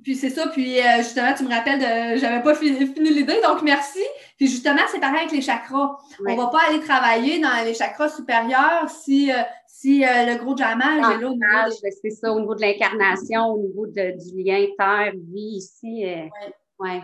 Puis 0.03 0.15
c'est 0.15 0.29
ça, 0.29 0.48
puis 0.48 0.79
euh, 0.79 0.98
justement, 0.98 1.34
tu 1.34 1.43
me 1.43 1.50
rappelles 1.50 1.79
de 1.79 2.20
j'avais 2.20 2.43
pas 2.43 2.55
fini, 2.55 2.77
l'idée, 2.98 3.39
donc 3.41 3.62
merci. 3.62 4.01
Puis 4.38 4.48
justement, 4.48 4.82
c'est 4.91 5.00
pareil 5.00 5.20
avec 5.20 5.32
les 5.32 5.41
chakras. 5.41 5.98
On 6.27 6.36
va 6.36 6.48
pas 6.48 6.60
aller 6.70 6.82
travailler 6.82 7.39
dans 7.39 7.63
les 7.63 7.74
chakras 7.74 8.10
supérieurs 8.10 8.89
si, 8.89 9.32
si 9.65 10.00
le 10.00 10.38
gros 10.43 10.58
jamage 10.58 11.15
est 11.15 11.22
là 11.22 11.29
au 11.29 11.34
niveau 11.34 11.91
C'est 12.01 12.10
ça, 12.10 12.34
au 12.34 12.39
niveau 12.41 12.53
de 12.53 12.62
l'incarnation, 12.62 13.46
au 13.53 13.60
niveau 13.60 13.88
du 13.88 14.43
lien 14.43 14.65
terre-vie 14.77 15.58
ici. 15.58 16.05
ouais. 16.79 17.01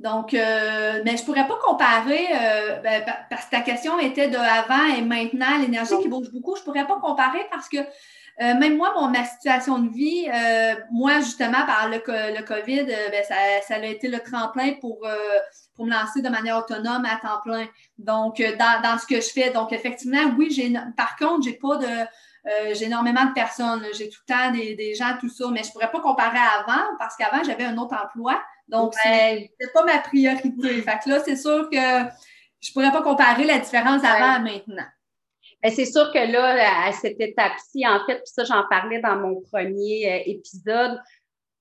Donc, 0.00 0.34
euh, 0.34 1.02
mais 1.04 1.16
je 1.16 1.22
ne 1.22 1.26
pourrais 1.26 1.46
pas 1.46 1.58
comparer, 1.64 2.26
euh, 2.34 2.80
ben, 2.80 3.04
parce 3.30 3.46
que 3.46 3.50
ta 3.50 3.60
question 3.60 3.98
était 4.00 4.28
de 4.28 4.36
avant 4.36 4.94
et 4.96 5.02
maintenant, 5.02 5.56
l'énergie 5.60 5.94
qui 6.02 6.08
bouge 6.08 6.30
beaucoup. 6.32 6.56
Je 6.56 6.60
ne 6.60 6.64
pourrais 6.64 6.86
pas 6.86 6.98
comparer 6.98 7.46
parce 7.50 7.68
que 7.68 7.78
euh, 7.78 8.54
même 8.54 8.76
moi, 8.76 8.92
mon, 8.96 9.08
ma 9.08 9.24
situation 9.24 9.78
de 9.78 9.88
vie, 9.90 10.28
moi, 10.90 11.20
justement, 11.20 11.64
par 11.64 11.88
le, 11.88 11.98
le 12.06 12.42
COVID, 12.42 12.84
ben, 12.84 13.24
ça, 13.26 13.34
ça, 13.66 13.74
a 13.76 13.86
été 13.86 14.08
le 14.08 14.18
tremplin 14.18 14.72
pour, 14.80 15.06
pour 15.76 15.86
me 15.86 15.92
lancer 15.92 16.22
de 16.22 16.28
manière 16.28 16.58
autonome 16.58 17.04
à 17.04 17.16
temps 17.16 17.40
plein. 17.44 17.66
Donc, 17.98 18.38
dans, 18.38 18.82
dans 18.82 18.98
ce 18.98 19.06
que 19.06 19.20
je 19.20 19.28
fais. 19.28 19.50
Donc, 19.50 19.72
effectivement, 19.72 20.34
oui, 20.36 20.50
j'ai 20.50 20.72
par 20.96 21.16
contre, 21.16 21.44
j'ai 21.44 21.54
pas 21.54 21.76
de. 21.76 21.86
J'ai 22.72 22.84
énormément 22.84 23.24
de 23.24 23.32
personnes, 23.32 23.84
j'ai 23.96 24.08
tout 24.08 24.20
le 24.28 24.34
temps 24.34 24.50
des, 24.50 24.74
des, 24.74 24.94
gens, 24.94 25.16
tout 25.18 25.28
ça, 25.28 25.46
mais 25.50 25.62
je 25.62 25.68
ne 25.68 25.72
pourrais 25.72 25.90
pas 25.90 26.00
comparer 26.00 26.38
avant 26.38 26.82
parce 26.98 27.16
qu'avant, 27.16 27.42
j'avais 27.42 27.64
un 27.64 27.76
autre 27.78 27.94
emploi. 27.94 28.40
Donc, 28.68 28.94
c'est 28.94 29.72
pas 29.72 29.84
ma 29.84 29.98
priorité. 29.98 30.82
Fait 30.82 30.98
que 31.04 31.10
là, 31.10 31.20
c'est 31.24 31.36
sûr 31.36 31.68
que 31.70 31.78
je 32.60 32.72
pourrais 32.72 32.92
pas 32.92 33.02
comparer 33.02 33.44
la 33.44 33.58
différence 33.58 34.02
avant 34.04 34.34
à 34.34 34.38
maintenant. 34.38 34.86
C'est 35.70 35.86
sûr 35.86 36.12
que 36.12 36.18
là, 36.18 36.86
à 36.86 36.92
cette 36.92 37.20
étape-ci, 37.20 37.86
en 37.86 38.04
fait, 38.04 38.16
puis 38.16 38.26
ça, 38.26 38.44
j'en 38.44 38.64
parlais 38.68 39.00
dans 39.00 39.16
mon 39.16 39.40
premier 39.40 40.12
euh, 40.12 40.22
épisode, 40.26 41.00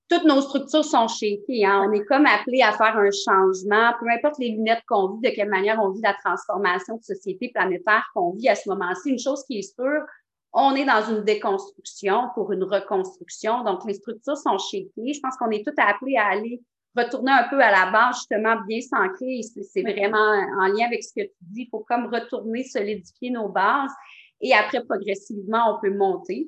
toutes 0.10 0.25
nos 0.25 0.42
structures 0.42 0.84
sont 0.84 1.08
shakées. 1.08 1.66
Hein. 1.66 1.88
On 1.88 1.92
est 1.94 2.04
comme 2.06 2.25
appelé 2.25 2.62
à 2.62 2.74
faire 2.74 2.98
un 2.98 3.10
changement, 3.12 3.94
peu 4.00 4.10
importe 4.10 4.40
les 4.40 4.50
lunettes 4.50 4.84
qu'on 4.88 5.16
vit, 5.16 5.30
de 5.30 5.36
quelle 5.36 5.50
manière 5.50 5.80
on 5.82 5.92
vit 5.92 6.02
la 6.02 6.13
transformation 6.13 6.98
de 6.98 7.04
société 7.04 7.50
planétaire 7.54 8.06
qu'on 8.13 8.32
vit 8.34 8.50
à 8.50 8.56
ce 8.56 8.68
moment-ci. 8.70 9.12
Une 9.12 9.20
chose 9.20 9.44
qui 9.46 9.60
est 9.60 9.74
sûre, 9.74 10.04
on 10.53 10.75
est 10.75 10.86
dans 10.86 11.03
une 11.10 11.24
déconstruction 11.24 12.29
pour 12.36 12.51
une 12.51 12.63
reconstruction. 12.63 13.63
Donc, 13.63 13.86
les 13.86 13.95
structures 13.95 14.38
sont 14.38 14.57
shakées. 14.57 15.13
Je 15.13 15.19
pense 15.19 15.36
qu'on 15.38 15.50
est 15.50 15.65
tous 15.65 15.74
appelés 15.81 16.15
à 16.17 16.27
aller 16.27 16.62
retourner 16.95 17.31
un 17.31 17.48
peu 17.50 17.60
à 17.60 17.72
la 17.72 17.91
base, 17.91 18.17
justement, 18.17 18.55
bien 18.67 18.79
s'ancrer. 18.81 19.41
C'est 19.41 19.81
vraiment 19.81 20.17
en 20.17 20.67
lien 20.67 20.86
avec 20.86 21.03
ce 21.03 21.13
que 21.15 21.25
tu 21.25 21.36
dis. 21.41 21.62
Il 21.63 21.69
faut 21.69 21.83
comme 21.88 22.05
retourner, 22.05 22.63
solidifier 22.63 23.31
nos 23.31 23.50
bases. 23.50 23.91
Et 24.41 24.53
après, 24.53 24.83
progressivement, 24.83 25.75
on 25.75 25.81
peut 25.81 25.95
monter. 25.95 26.48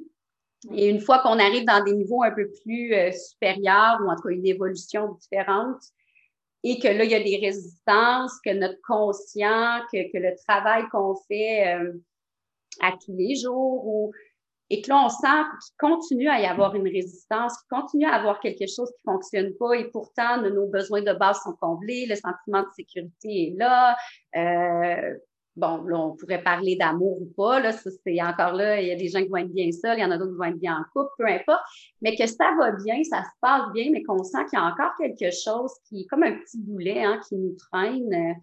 Et 0.71 0.89
une 0.89 0.99
fois 0.99 1.19
qu'on 1.19 1.39
arrive 1.39 1.65
dans 1.65 1.83
des 1.83 1.93
niveaux 1.93 2.23
un 2.23 2.31
peu 2.31 2.49
plus 2.63 2.93
euh, 2.93 3.11
supérieurs 3.11 3.99
ou 4.03 4.09
entre 4.09 4.27
une 4.27 4.45
évolution 4.45 5.13
différente, 5.13 5.81
et 6.63 6.79
que 6.79 6.87
là, 6.87 7.03
il 7.03 7.11
y 7.11 7.15
a 7.15 7.23
des 7.23 7.37
résistances, 7.37 8.39
que 8.43 8.51
notre 8.51 8.79
conscient, 8.87 9.81
que, 9.91 10.11
que 10.11 10.17
le 10.17 10.35
travail 10.47 10.83
qu'on 10.91 11.15
fait 11.27 11.75
euh, 11.75 11.93
à 12.81 12.91
tous 12.91 13.15
les 13.15 13.35
jours, 13.35 13.85
ou, 13.85 14.11
et 14.69 14.81
que 14.81 14.89
là, 14.89 15.03
on 15.05 15.09
sent 15.09 15.27
qu'il 15.61 15.75
continue 15.77 16.27
à 16.27 16.41
y 16.41 16.45
avoir 16.45 16.75
une 16.75 16.87
résistance, 16.87 17.53
qu'il 17.57 17.77
continue 17.77 18.05
à 18.05 18.15
avoir 18.15 18.39
quelque 18.39 18.65
chose 18.67 18.89
qui 18.89 19.03
fonctionne 19.03 19.53
pas, 19.59 19.73
et 19.73 19.85
pourtant, 19.91 20.41
nos 20.41 20.67
besoins 20.67 21.01
de 21.01 21.13
base 21.13 21.39
sont 21.43 21.55
comblés, 21.59 22.05
le 22.07 22.15
sentiment 22.15 22.61
de 22.61 22.71
sécurité 22.75 23.47
est 23.47 23.55
là, 23.57 23.95
euh, 24.35 25.17
bon, 25.55 25.83
là, 25.83 25.99
on 25.99 26.15
pourrait 26.15 26.41
parler 26.41 26.75
d'amour 26.75 27.21
ou 27.21 27.31
pas, 27.37 27.59
là, 27.59 27.71
c'est 27.73 28.21
encore 28.21 28.53
là, 28.53 28.81
il 28.81 28.87
y 28.87 28.91
a 28.91 28.95
des 28.95 29.07
gens 29.07 29.21
qui 29.21 29.27
vont 29.27 29.37
être 29.37 29.53
bien 29.53 29.71
seuls, 29.71 29.97
il 29.97 30.01
y 30.01 30.05
en 30.05 30.11
a 30.11 30.17
d'autres 30.17 30.31
qui 30.31 30.37
vont 30.37 30.45
être 30.45 30.59
bien 30.59 30.77
en 30.77 30.83
couple, 30.93 31.13
peu 31.17 31.27
importe, 31.27 31.61
mais 32.01 32.15
que 32.15 32.25
ça 32.25 32.51
va 32.57 32.71
bien, 32.71 33.03
ça 33.03 33.23
se 33.23 33.29
passe 33.39 33.71
bien, 33.71 33.89
mais 33.91 34.03
qu'on 34.03 34.23
sent 34.23 34.45
qu'il 34.49 34.59
y 34.59 34.61
a 34.61 34.65
encore 34.65 34.93
quelque 34.97 35.31
chose 35.31 35.71
qui 35.87 36.01
est 36.01 36.05
comme 36.05 36.23
un 36.23 36.33
petit 36.33 36.57
boulet, 36.59 37.03
hein, 37.03 37.19
qui 37.27 37.35
nous 37.35 37.55
traîne. 37.55 38.35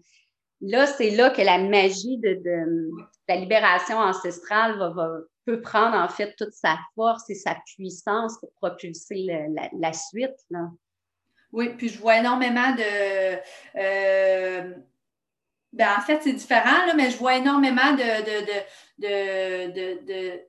Là, 0.63 0.87
c'est 0.87 1.11
là 1.11 1.29
que 1.29 1.41
la 1.41 1.57
magie 1.59 2.17
de, 2.17 2.33
de, 2.33 2.89
la 3.27 3.35
libération 3.35 3.97
ancestrale 3.97 4.77
va, 4.79 4.89
va, 4.89 5.09
peut 5.45 5.61
prendre 5.61 5.95
en 5.95 6.07
fait 6.07 6.33
toute 6.37 6.53
sa 6.53 6.77
force 6.95 7.29
et 7.29 7.35
sa 7.35 7.55
puissance 7.65 8.39
pour 8.39 8.51
propulser 8.53 9.27
la, 9.49 9.69
la, 9.77 9.93
suite. 9.93 10.37
Là. 10.49 10.69
Oui, 11.51 11.69
puis 11.77 11.89
je 11.89 11.99
vois 11.99 12.17
énormément 12.17 12.71
de... 12.75 13.37
Euh 13.75 14.73
ben, 15.73 15.89
en 15.97 16.01
fait, 16.01 16.19
c'est 16.21 16.33
différent, 16.33 16.85
là, 16.85 16.93
mais 16.95 17.09
je 17.09 17.17
vois 17.17 17.35
énormément 17.35 17.93
de, 17.93 18.23
de, 19.01 20.39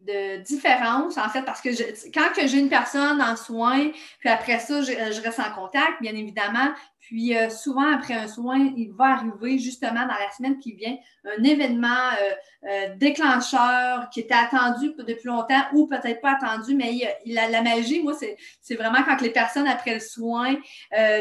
de, 0.00 0.42
différence, 0.42 1.18
en 1.18 1.28
fait, 1.28 1.42
parce 1.42 1.60
que 1.60 1.70
quand 2.12 2.32
que 2.34 2.46
j'ai 2.46 2.58
une 2.58 2.68
personne 2.68 3.20
en 3.20 3.36
soins, 3.36 3.90
puis 4.20 4.28
après 4.28 4.58
ça, 4.58 4.82
je, 4.82 5.22
reste 5.22 5.40
en 5.40 5.52
contact, 5.52 6.00
bien 6.00 6.14
évidemment, 6.14 6.72
puis 7.00 7.36
euh, 7.36 7.48
souvent 7.48 7.90
après 7.94 8.14
un 8.14 8.28
soin, 8.28 8.58
il 8.76 8.92
va 8.92 9.14
arriver 9.14 9.58
justement 9.58 10.02
dans 10.02 10.08
la 10.08 10.30
semaine 10.36 10.58
qui 10.58 10.74
vient 10.74 10.96
un 11.24 11.42
événement 11.42 11.88
euh, 11.88 12.68
euh, 12.68 12.94
déclencheur 12.96 14.10
qui 14.10 14.20
était 14.20 14.34
attendu 14.34 14.92
depuis 14.98 15.28
longtemps 15.28 15.62
ou 15.72 15.86
peut-être 15.86 16.20
pas 16.20 16.36
attendu, 16.40 16.74
mais 16.74 16.94
il, 17.24 17.38
a, 17.38 17.48
la 17.48 17.62
magie, 17.62 18.02
moi, 18.02 18.14
c'est 18.60 18.74
vraiment 18.74 19.02
quand 19.04 19.20
les 19.20 19.30
personnes 19.30 19.66
après 19.66 19.94
le 19.94 20.00
soin, 20.00 20.54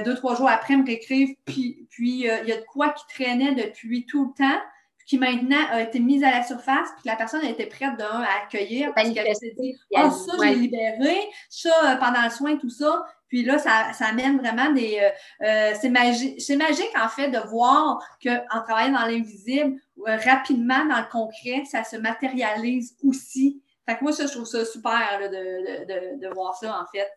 deux, 0.03 0.15
trois 0.15 0.35
jours 0.35 0.49
après, 0.49 0.75
me 0.75 0.85
réécrivent, 0.85 1.35
puis, 1.45 1.87
puis 1.89 2.19
il 2.19 2.47
y 2.47 2.51
a 2.51 2.57
de 2.57 2.65
quoi 2.65 2.89
qui 2.89 3.05
traînait 3.07 3.55
depuis 3.55 4.05
tout 4.05 4.25
le 4.25 4.43
temps 4.43 4.59
qui 5.07 5.17
maintenant 5.17 5.65
a 5.71 5.81
été 5.81 5.99
mise 5.99 6.21
à 6.23 6.31
la 6.31 6.43
surface, 6.43 6.89
puis 6.97 7.05
la 7.05 7.15
personne 7.15 7.43
a 7.43 7.49
été 7.49 7.65
prête 7.65 7.97
d'un 7.97 8.21
à 8.21 8.43
accueillir 8.43 8.93
parce 8.93 9.09
qu'elle 9.09 9.35
s'est 9.35 9.55
dit 9.57 9.73
oh, 9.95 10.11
ça, 10.11 10.33
je 10.37 10.43
l'ai 10.43 10.55
libéré, 10.55 11.17
ça, 11.49 11.69
euh, 11.85 11.95
pendant 11.95 12.23
le 12.23 12.29
soin, 12.29 12.57
tout 12.57 12.69
ça. 12.69 13.05
Puis 13.29 13.43
là, 13.43 13.57
ça, 13.57 13.93
ça 13.93 14.07
amène 14.07 14.37
vraiment 14.37 14.71
des. 14.71 14.99
Euh, 15.01 15.45
euh, 15.45 15.73
c'est 15.79 15.89
magique, 15.89 16.41
c'est 16.41 16.57
magique, 16.57 16.91
en 17.01 17.07
fait, 17.07 17.29
de 17.29 17.39
voir 17.49 17.99
qu'en 18.21 18.61
travaillant 18.63 18.99
dans 18.99 19.05
l'invisible, 19.05 19.79
rapidement, 20.05 20.85
dans 20.85 20.99
le 20.99 21.09
concret, 21.09 21.63
ça 21.65 21.85
se 21.85 21.95
matérialise 21.95 22.95
aussi. 23.03 23.61
Fait 23.85 23.97
que 23.97 24.03
moi, 24.03 24.11
ça, 24.11 24.27
je 24.27 24.33
trouve 24.33 24.45
ça 24.45 24.65
super 24.65 25.19
de, 25.21 25.85
de, 25.85 26.27
de 26.27 26.33
voir 26.33 26.55
ça, 26.55 26.81
en 26.81 26.85
fait. 26.93 27.09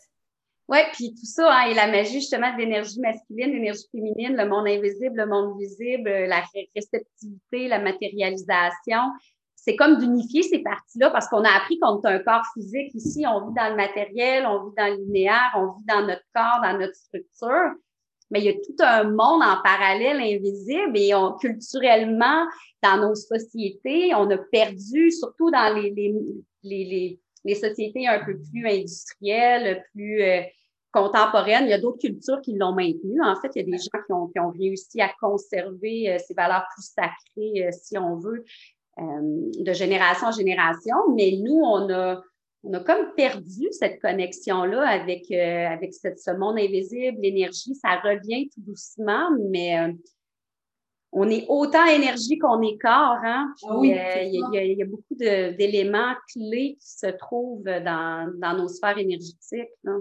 Oui, 0.70 0.78
puis 0.92 1.12
tout 1.12 1.26
ça, 1.26 1.52
hein, 1.52 1.66
et 1.68 1.74
la 1.74 1.88
magie 1.88 2.20
justement 2.20 2.52
de 2.52 2.58
l'énergie 2.58 3.00
masculine, 3.00 3.50
l'énergie 3.50 3.88
féminine, 3.90 4.36
le 4.36 4.48
monde 4.48 4.68
invisible, 4.68 5.16
le 5.16 5.26
monde 5.26 5.58
visible, 5.58 6.08
la 6.08 6.44
réceptivité, 6.54 7.66
la 7.66 7.80
matérialisation, 7.80 9.00
c'est 9.56 9.74
comme 9.74 9.98
d'unifier 9.98 10.44
ces 10.44 10.60
parties-là 10.60 11.10
parce 11.10 11.28
qu'on 11.28 11.42
a 11.42 11.50
appris 11.50 11.80
qu'on 11.80 12.00
est 12.00 12.06
un 12.06 12.20
corps 12.20 12.46
physique 12.54 12.94
ici, 12.94 13.24
on 13.26 13.48
vit 13.48 13.54
dans 13.54 13.70
le 13.70 13.74
matériel, 13.74 14.46
on 14.46 14.68
vit 14.68 14.74
dans 14.76 14.86
le 14.94 15.04
linéaire, 15.04 15.50
on 15.56 15.72
vit 15.72 15.84
dans 15.88 16.06
notre 16.06 16.22
corps, 16.32 16.60
dans 16.62 16.78
notre 16.78 16.94
structure, 16.94 17.72
mais 18.30 18.38
il 18.38 18.44
y 18.44 18.48
a 18.50 18.52
tout 18.52 18.76
un 18.78 19.02
monde 19.02 19.42
en 19.42 19.60
parallèle 19.64 20.20
invisible 20.20 20.96
et 20.96 21.12
on, 21.16 21.32
culturellement, 21.32 22.46
dans 22.80 23.08
nos 23.08 23.16
sociétés, 23.16 24.14
on 24.14 24.30
a 24.30 24.38
perdu, 24.38 25.10
surtout 25.10 25.50
dans 25.50 25.74
les, 25.74 25.90
les, 25.90 26.14
les, 26.62 27.20
les 27.44 27.54
sociétés 27.56 28.06
un 28.06 28.24
peu 28.24 28.38
plus 28.52 28.68
industrielles, 28.68 29.84
plus 29.92 30.22
euh, 30.22 30.42
contemporaine. 30.92 31.64
Il 31.64 31.70
y 31.70 31.74
a 31.74 31.78
d'autres 31.78 31.98
cultures 31.98 32.40
qui 32.40 32.54
l'ont 32.54 32.72
maintenu. 32.72 33.22
En 33.22 33.36
fait, 33.36 33.50
il 33.54 33.58
y 33.60 33.62
a 33.62 33.76
des 33.76 33.78
gens 33.78 34.02
qui 34.06 34.12
ont, 34.12 34.26
qui 34.28 34.40
ont 34.40 34.50
réussi 34.50 35.00
à 35.00 35.10
conserver 35.20 36.12
euh, 36.12 36.18
ces 36.26 36.34
valeurs 36.34 36.64
plus 36.74 36.84
sacrées, 36.84 37.66
euh, 37.66 37.70
si 37.72 37.96
on 37.98 38.16
veut, 38.16 38.44
euh, 38.98 39.02
de 39.58 39.72
génération 39.72 40.28
en 40.28 40.32
génération. 40.32 40.96
Mais 41.14 41.38
nous, 41.42 41.60
on 41.60 41.88
a, 41.90 42.20
on 42.64 42.72
a 42.74 42.80
comme 42.80 43.14
perdu 43.16 43.68
cette 43.70 44.00
connexion-là 44.00 44.86
avec, 44.86 45.30
avec 45.30 45.94
cette, 45.94 46.18
ce 46.18 46.32
monde 46.32 46.58
invisible, 46.58 47.18
l'énergie. 47.20 47.74
Ça 47.74 47.96
revient 48.00 48.48
tout 48.50 48.60
doucement, 48.60 49.30
mais 49.50 49.94
on 51.12 51.28
est 51.30 51.46
autant 51.48 51.86
énergie 51.86 52.38
qu'on 52.38 52.60
est 52.60 52.76
corps. 52.76 53.16
Hein? 53.24 53.54
Il, 53.82 53.86
y 53.86 54.82
a, 54.82 54.84
beaucoup 54.84 55.14
d'éléments 55.14 56.14
clés 56.30 56.76
qui 56.78 56.88
se 56.88 57.06
trouvent 57.06 57.64
dans, 57.64 58.30
dans 58.36 58.54
nos 58.58 58.68
sphères 58.68 58.98
énergétiques. 58.98 59.70
Là. 59.82 59.94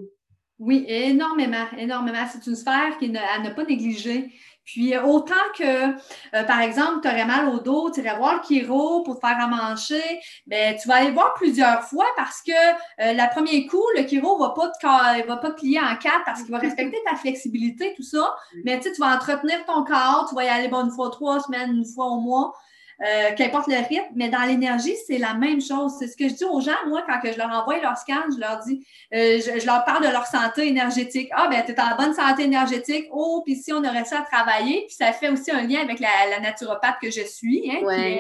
Oui, 0.60 0.86
énormément, 0.88 1.66
énormément. 1.78 2.26
C'est 2.32 2.46
une 2.46 2.56
sphère 2.56 2.98
qui 3.00 3.10
ne, 3.10 3.18
à 3.18 3.40
ne 3.40 3.50
pas 3.50 3.64
négliger. 3.64 4.30
Puis 4.66 4.94
euh, 4.94 5.04
autant 5.04 5.34
que, 5.58 5.64
euh, 5.64 6.44
par 6.44 6.62
exemple, 6.62 7.00
tu 7.02 7.08
aurais 7.08 7.26
mal 7.26 7.48
au 7.48 7.60
dos, 7.60 7.90
tu 7.90 8.02
irais 8.02 8.18
voir 8.18 8.36
le 8.36 8.44
chiro 8.48 9.02
pour 9.02 9.16
te 9.16 9.26
faire 9.26 9.40
amancher, 9.40 10.20
ben, 10.46 10.76
tu 10.80 10.88
vas 10.88 10.96
aller 10.98 11.12
voir 11.12 11.34
plusieurs 11.34 11.82
fois 11.84 12.06
parce 12.16 12.44
que 12.44 12.52
euh, 12.52 13.14
la 13.14 13.28
premier 13.28 13.66
coup, 13.66 13.84
le 13.96 14.06
chiro 14.08 14.38
va 14.38 14.50
pas 14.50 14.70
te 14.70 15.26
va 15.28 15.38
pas 15.38 15.52
te 15.52 15.60
plier 15.60 15.80
en 15.80 15.96
quatre 15.96 16.24
parce 16.24 16.44
qu'il 16.44 16.52
va 16.52 16.60
respecter 16.60 16.98
ta 17.10 17.16
flexibilité, 17.16 17.94
tout 17.96 18.04
ça. 18.04 18.36
Mais 18.64 18.80
tu 18.80 18.90
vas 19.00 19.16
entretenir 19.16 19.66
ton 19.66 19.84
corps, 19.84 20.28
tu 20.30 20.36
vas 20.36 20.44
y 20.44 20.50
aller 20.50 20.68
bon, 20.68 20.86
une 20.86 20.92
fois 20.92 21.10
trois 21.10 21.40
semaines, 21.40 21.72
une 21.76 21.86
fois 21.86 22.06
au 22.06 22.20
mois. 22.20 22.54
Euh, 23.02 23.32
qu'importe 23.34 23.68
le 23.68 23.78
rythme, 23.78 24.12
mais 24.14 24.28
dans 24.28 24.42
l'énergie, 24.42 24.94
c'est 25.08 25.20
la 25.20 25.34
même 25.34 25.62
chose. 25.62 25.94
C'est 25.98 26.08
ce 26.08 26.18
que 26.18 26.28
je 26.28 26.34
dis 26.34 26.44
aux 26.44 26.60
gens, 26.60 26.76
moi, 26.88 27.02
quand 27.08 27.22
que 27.22 27.32
je 27.32 27.38
leur 27.38 27.50
envoie 27.50 27.80
leur 27.80 27.98
scan, 27.98 28.24
je 28.30 28.38
leur 28.38 28.60
dis, 28.60 28.86
euh, 29.14 29.40
je, 29.40 29.66
leur 29.66 29.86
parle 29.86 30.06
de 30.06 30.12
leur 30.12 30.26
santé 30.26 30.68
énergétique. 30.68 31.30
Ah, 31.32 31.48
ben, 31.50 31.64
tu 31.66 31.72
es 31.72 31.80
en 31.80 31.96
bonne 31.96 32.14
santé 32.14 32.44
énergétique. 32.44 33.08
Oh, 33.14 33.42
puis 33.46 33.56
si 33.56 33.72
on 33.72 33.78
aurait 33.78 34.04
ça 34.04 34.20
à 34.20 34.22
travailler, 34.24 34.84
puis 34.86 34.96
ça 34.96 35.14
fait 35.14 35.30
aussi 35.30 35.50
un 35.50 35.62
lien 35.62 35.80
avec 35.80 36.02
la, 36.02 36.42
naturopathe 36.42 36.98
que 37.02 37.10
je 37.10 37.22
suis, 37.22 37.72
hein, 37.72 38.18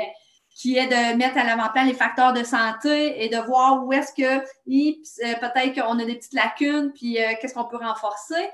qui, 0.55 0.77
est, 0.77 0.87
de 0.87 1.17
mettre 1.17 1.37
à 1.37 1.43
l'avant-plan 1.43 1.83
les 1.83 1.93
facteurs 1.93 2.31
de 2.31 2.45
santé 2.45 3.25
et 3.25 3.27
de 3.27 3.37
voir 3.37 3.85
où 3.85 3.91
est-ce 3.91 4.13
que 4.13 4.37
euh, 4.37 5.35
peut-être 5.41 5.75
qu'on 5.75 5.99
a 5.99 6.05
des 6.05 6.15
petites 6.15 6.33
lacunes, 6.33 6.93
puis 6.93 7.17
qu'est-ce 7.41 7.53
qu'on 7.53 7.65
peut 7.65 7.77
renforcer. 7.77 8.49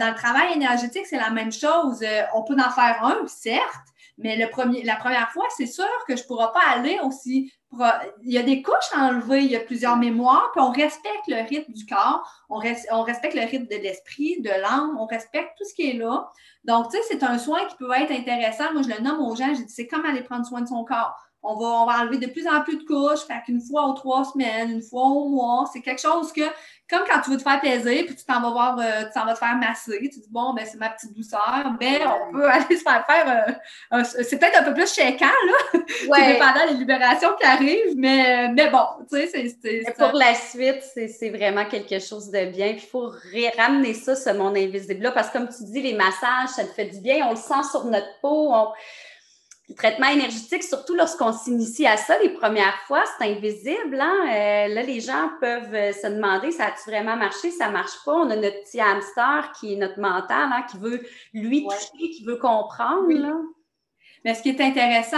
dans 0.00 0.08
le 0.08 0.16
travail 0.16 0.54
énergétique, 0.54 1.06
c'est 1.06 1.18
la 1.18 1.30
même 1.30 1.52
chose. 1.52 2.04
on 2.34 2.42
peut 2.42 2.56
en 2.56 2.70
faire 2.70 2.98
un, 3.04 3.28
certes, 3.28 3.91
mais 4.22 4.36
la 4.36 4.48
première 4.48 5.30
fois, 5.32 5.44
c'est 5.56 5.66
sûr 5.66 5.84
que 6.06 6.16
je 6.16 6.22
ne 6.22 6.26
pourrai 6.26 6.46
pas 6.52 6.64
aller 6.74 6.98
aussi. 7.04 7.52
Il 8.22 8.32
y 8.32 8.38
a 8.38 8.42
des 8.42 8.62
couches 8.62 8.92
à 8.94 9.06
enlever, 9.06 9.42
il 9.42 9.50
y 9.50 9.56
a 9.56 9.60
plusieurs 9.60 9.96
mémoires, 9.96 10.50
puis 10.52 10.62
on 10.62 10.70
respecte 10.70 11.26
le 11.26 11.46
rythme 11.48 11.72
du 11.72 11.86
corps, 11.86 12.22
on, 12.50 12.60
on 12.90 13.02
respecte 13.02 13.34
le 13.34 13.42
rythme 13.42 13.66
de 13.66 13.76
l'esprit, 13.82 14.40
de 14.42 14.50
l'âme, 14.50 14.96
on 14.98 15.06
respecte 15.06 15.56
tout 15.56 15.64
ce 15.64 15.74
qui 15.74 15.90
est 15.90 15.94
là. 15.94 16.28
Donc, 16.64 16.90
tu 16.90 16.96
sais, 16.96 17.02
c'est 17.08 17.22
un 17.22 17.38
soin 17.38 17.64
qui 17.66 17.76
peut 17.76 17.90
être 17.92 18.12
intéressant. 18.12 18.72
Moi, 18.72 18.82
je 18.82 18.88
le 18.88 19.02
nomme 19.02 19.20
aux 19.20 19.34
gens, 19.34 19.54
je 19.54 19.62
dis, 19.62 19.72
c'est 19.72 19.86
comme 19.86 20.04
aller 20.04 20.22
prendre 20.22 20.46
soin 20.46 20.60
de 20.60 20.68
son 20.68 20.84
corps. 20.84 21.16
On 21.42 21.56
va, 21.56 21.66
on 21.66 21.86
va 21.86 22.00
enlever 22.00 22.18
de 22.18 22.26
plus 22.26 22.46
en 22.46 22.62
plus 22.62 22.76
de 22.76 22.84
couches, 22.84 23.26
fait 23.26 23.42
qu'une 23.44 23.60
fois 23.60 23.88
ou 23.88 23.94
trois 23.94 24.24
semaines, 24.24 24.70
une 24.70 24.82
fois 24.82 25.02
au 25.02 25.28
mois, 25.28 25.68
c'est 25.72 25.80
quelque 25.80 26.00
chose 26.00 26.32
que 26.32 26.42
comme 26.92 27.04
quand 27.08 27.20
tu 27.22 27.30
veux 27.30 27.38
te 27.38 27.42
faire 27.42 27.60
plaisir, 27.60 28.04
puis 28.06 28.14
tu 28.14 28.24
t'en 28.24 28.40
vas 28.40 28.50
voir, 28.50 28.78
euh, 28.78 29.04
tu 29.06 29.12
t'en 29.14 29.24
vas 29.24 29.32
te 29.32 29.38
faire 29.38 29.56
masser, 29.56 29.98
tu 30.02 30.20
dis 30.20 30.28
bon, 30.30 30.52
ben 30.52 30.66
c'est 30.70 30.78
ma 30.78 30.90
petite 30.90 31.14
douceur, 31.14 31.74
ben 31.80 32.00
on 32.06 32.32
peut 32.32 32.44
aller 32.50 32.76
se 32.76 32.82
faire 32.82 33.04
faire, 33.06 33.56
euh, 33.92 34.04
c'est 34.04 34.38
peut-être 34.38 34.60
un 34.60 34.64
peu 34.64 34.74
plus 34.74 34.92
chéquant, 34.92 35.24
là, 35.24 35.80
ouais. 36.10 36.34
dépendant 36.34 36.66
des 36.68 36.74
libérations 36.74 37.30
qui 37.40 37.46
arrivent, 37.46 37.96
mais, 37.96 38.48
mais 38.52 38.68
bon, 38.70 38.84
tu 39.10 39.26
sais, 39.26 39.56
c'est... 39.62 39.94
Pour 39.96 40.12
la 40.12 40.34
suite, 40.34 40.82
c'est 40.94 41.30
vraiment 41.30 41.64
quelque 41.64 41.98
chose 41.98 42.30
de 42.30 42.44
bien, 42.46 42.74
puis 42.74 42.82
il 42.84 42.90
faut 42.90 43.10
ramener 43.56 43.94
ça, 43.94 44.14
ce 44.14 44.30
monde 44.30 44.56
invisible-là, 44.56 45.12
parce 45.12 45.28
que 45.28 45.38
comme 45.38 45.48
tu 45.48 45.64
dis, 45.64 45.80
les 45.80 45.94
massages, 45.94 46.50
ça 46.54 46.64
te 46.64 46.72
fait 46.74 46.86
du 46.86 47.00
bien, 47.00 47.26
on 47.26 47.30
le 47.30 47.36
sent 47.36 47.62
sur 47.70 47.84
notre 47.86 48.20
peau, 48.20 48.52
on 48.52 48.68
le 49.72 49.76
traitement 49.76 50.08
énergétique, 50.08 50.62
surtout 50.62 50.94
lorsqu'on 50.94 51.32
s'initie 51.32 51.86
à 51.86 51.96
ça 51.96 52.18
les 52.22 52.28
premières 52.30 52.78
fois, 52.86 53.02
c'est 53.18 53.30
invisible. 53.30 54.00
Hein? 54.00 54.20
Euh, 54.22 54.74
là, 54.74 54.82
les 54.82 55.00
gens 55.00 55.30
peuvent 55.40 55.74
euh, 55.74 55.92
se 55.92 56.06
demander, 56.06 56.50
ça 56.50 56.66
a-tu 56.66 56.90
vraiment 56.90 57.16
marché? 57.16 57.50
Ça 57.50 57.70
marche 57.70 58.04
pas? 58.04 58.12
On 58.12 58.30
a 58.30 58.36
notre 58.36 58.62
petit 58.62 58.80
hamster 58.80 59.52
qui 59.58 59.74
est 59.74 59.76
notre 59.76 59.98
mental, 59.98 60.50
hein, 60.52 60.64
qui 60.70 60.78
veut 60.78 61.00
lui 61.32 61.64
toucher, 61.64 62.10
qui 62.10 62.24
veut 62.24 62.36
comprendre. 62.36 63.08
Mais 64.24 64.34
ce 64.34 64.42
qui 64.42 64.50
est 64.50 64.60
intéressant, 64.60 65.16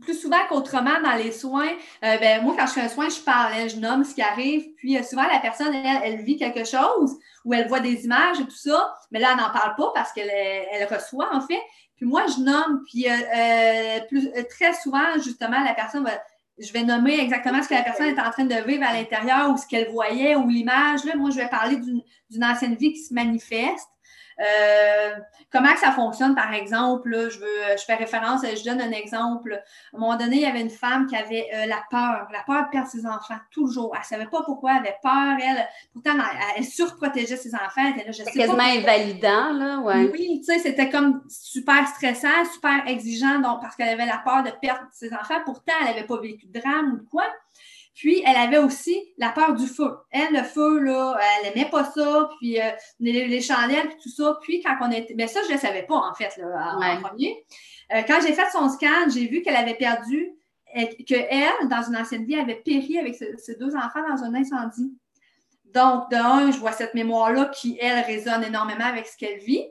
plus 0.00 0.20
souvent 0.20 0.40
qu'autrement 0.48 1.00
dans 1.02 1.14
les 1.14 1.32
soins, 1.32 1.70
euh, 2.04 2.18
ben, 2.18 2.42
moi, 2.42 2.54
quand 2.58 2.66
je 2.66 2.72
fais 2.72 2.80
un 2.82 2.88
soin, 2.88 3.08
je 3.08 3.20
parle, 3.20 3.52
hein, 3.54 3.68
je 3.68 3.76
nomme 3.76 4.04
ce 4.04 4.14
qui 4.14 4.22
arrive, 4.22 4.64
puis 4.76 4.98
euh, 4.98 5.02
souvent, 5.02 5.26
la 5.26 5.38
personne, 5.38 5.74
elle, 5.74 6.22
vit 6.22 6.36
quelque 6.36 6.64
chose 6.64 7.16
ou 7.44 7.54
elle 7.54 7.68
voit 7.68 7.80
des 7.80 8.04
images 8.04 8.38
et 8.38 8.44
tout 8.44 8.50
ça, 8.50 8.94
mais 9.10 9.20
là, 9.20 9.28
elle 9.32 9.42
n'en 9.42 9.50
parle 9.50 9.74
pas 9.74 9.90
parce 9.94 10.12
qu'elle 10.12 10.30
elle 10.30 10.86
reçoit, 10.86 11.28
en 11.32 11.40
fait. 11.40 11.60
Puis 12.00 12.08
moi, 12.08 12.24
je 12.26 12.40
nomme, 12.42 12.82
puis 12.86 13.06
plus, 14.08 14.30
très 14.48 14.72
souvent, 14.72 15.12
justement, 15.22 15.62
la 15.62 15.74
personne 15.74 16.02
va 16.02 16.12
je 16.62 16.72
vais 16.72 16.82
nommer 16.82 17.18
exactement 17.18 17.62
ce 17.62 17.68
que 17.68 17.74
la 17.74 17.82
personne 17.82 18.08
est 18.08 18.20
en 18.20 18.30
train 18.30 18.44
de 18.44 18.54
vivre 18.66 18.84
à 18.86 18.92
l'intérieur 18.92 19.50
ou 19.50 19.56
ce 19.56 19.66
qu'elle 19.66 19.90
voyait 19.90 20.36
ou 20.36 20.46
l'image. 20.46 21.04
Là, 21.04 21.16
moi, 21.16 21.30
je 21.30 21.36
vais 21.36 21.48
parler 21.48 21.76
d'une 21.76 22.44
ancienne 22.44 22.74
vie 22.74 22.92
qui 22.92 23.00
se 23.00 23.14
manifeste. 23.14 23.88
Euh, 24.40 25.16
comment 25.52 25.72
que 25.72 25.80
ça 25.80 25.92
fonctionne, 25.92 26.34
par 26.34 26.52
exemple? 26.54 27.10
je, 27.30 27.38
veux, 27.38 27.76
je 27.78 27.84
fais 27.84 27.94
référence, 27.94 28.42
je 28.42 28.64
donne 28.64 28.80
un 28.80 28.90
exemple. 28.90 29.52
À 29.52 29.96
un 29.96 30.00
moment 30.00 30.16
donné, 30.16 30.36
il 30.36 30.42
y 30.42 30.46
avait 30.46 30.60
une 30.60 30.70
femme 30.70 31.06
qui 31.06 31.16
avait 31.16 31.46
euh, 31.54 31.66
la 31.66 31.82
peur, 31.90 32.28
la 32.32 32.42
peur 32.46 32.64
de 32.64 32.70
perdre 32.70 32.88
ses 32.88 33.06
enfants, 33.06 33.38
toujours. 33.50 33.92
Elle 33.94 34.00
ne 34.00 34.04
savait 34.04 34.30
pas 34.30 34.42
pourquoi, 34.44 34.72
elle 34.72 34.86
avait 34.86 34.96
peur, 35.02 35.36
elle. 35.42 35.68
Pourtant, 35.92 36.12
elle, 36.56 36.64
surprotégeait 36.64 37.36
ses 37.36 37.54
enfants. 37.54 37.82
Elle 37.84 38.00
était 38.00 38.24
là, 38.24 38.32
quasiment 38.32 38.62
invalidant, 38.62 39.52
là, 39.52 39.78
ouais. 39.80 40.10
Oui, 40.12 40.40
tu 40.40 40.44
sais, 40.44 40.58
c'était 40.58 40.88
comme 40.88 41.22
super 41.28 41.86
stressant, 41.88 42.44
super 42.52 42.86
exigeant, 42.86 43.40
donc, 43.40 43.60
parce 43.60 43.76
qu'elle 43.76 43.88
avait 43.88 44.06
la 44.06 44.18
peur 44.24 44.42
de 44.42 44.50
perdre 44.60 44.86
ses 44.92 45.12
enfants. 45.12 45.40
Pourtant, 45.44 45.72
elle 45.80 45.94
n'avait 45.94 46.06
pas 46.06 46.20
vécu 46.20 46.46
de 46.46 46.58
drame 46.58 46.94
ou 46.94 47.04
de 47.04 47.08
quoi. 47.08 47.24
Puis, 47.94 48.22
elle 48.24 48.36
avait 48.36 48.58
aussi 48.58 48.98
la 49.18 49.30
peur 49.30 49.54
du 49.54 49.66
feu. 49.66 49.90
Elle, 50.10 50.32
le 50.32 50.42
feu, 50.42 50.78
là, 50.78 51.18
elle 51.18 51.48
n'aimait 51.48 51.68
pas 51.68 51.84
ça, 51.84 52.28
puis 52.38 52.60
euh, 52.60 52.70
les, 53.00 53.40
chandelles, 53.40 53.88
puis 53.88 53.96
tout 54.02 54.08
ça. 54.10 54.38
Puis, 54.42 54.62
quand 54.62 54.76
on 54.80 54.90
était... 54.90 55.14
Mais 55.14 55.26
ça, 55.26 55.40
je 55.42 55.48
ne 55.48 55.54
le 55.54 55.58
savais 55.58 55.82
pas, 55.82 55.96
en 55.96 56.14
fait, 56.14 56.36
là, 56.36 56.76
en, 56.76 57.00
premier. 57.00 57.44
Euh, 57.92 58.02
quand 58.06 58.20
j'ai 58.22 58.32
fait 58.32 58.48
son 58.52 58.68
scan, 58.68 59.08
j'ai 59.12 59.26
vu 59.26 59.42
qu'elle 59.42 59.56
avait 59.56 59.74
perdu, 59.74 60.30
qu'elle, 61.06 61.68
dans 61.68 61.82
une 61.82 61.96
ancienne 61.96 62.24
vie, 62.24 62.38
avait 62.38 62.62
péri 62.64 62.98
avec 62.98 63.16
ses 63.16 63.56
deux 63.56 63.74
enfants 63.74 64.08
dans 64.08 64.22
un 64.22 64.34
incendie. 64.34 64.94
Donc, 65.74 66.10
de 66.10 66.16
un, 66.16 66.50
je 66.50 66.58
vois 66.58 66.72
cette 66.72 66.94
mémoire-là 66.94 67.46
qui, 67.46 67.78
elle, 67.80 68.04
résonne 68.04 68.42
énormément 68.42 68.84
avec 68.84 69.06
ce 69.06 69.16
qu'elle 69.16 69.38
vit. 69.38 69.66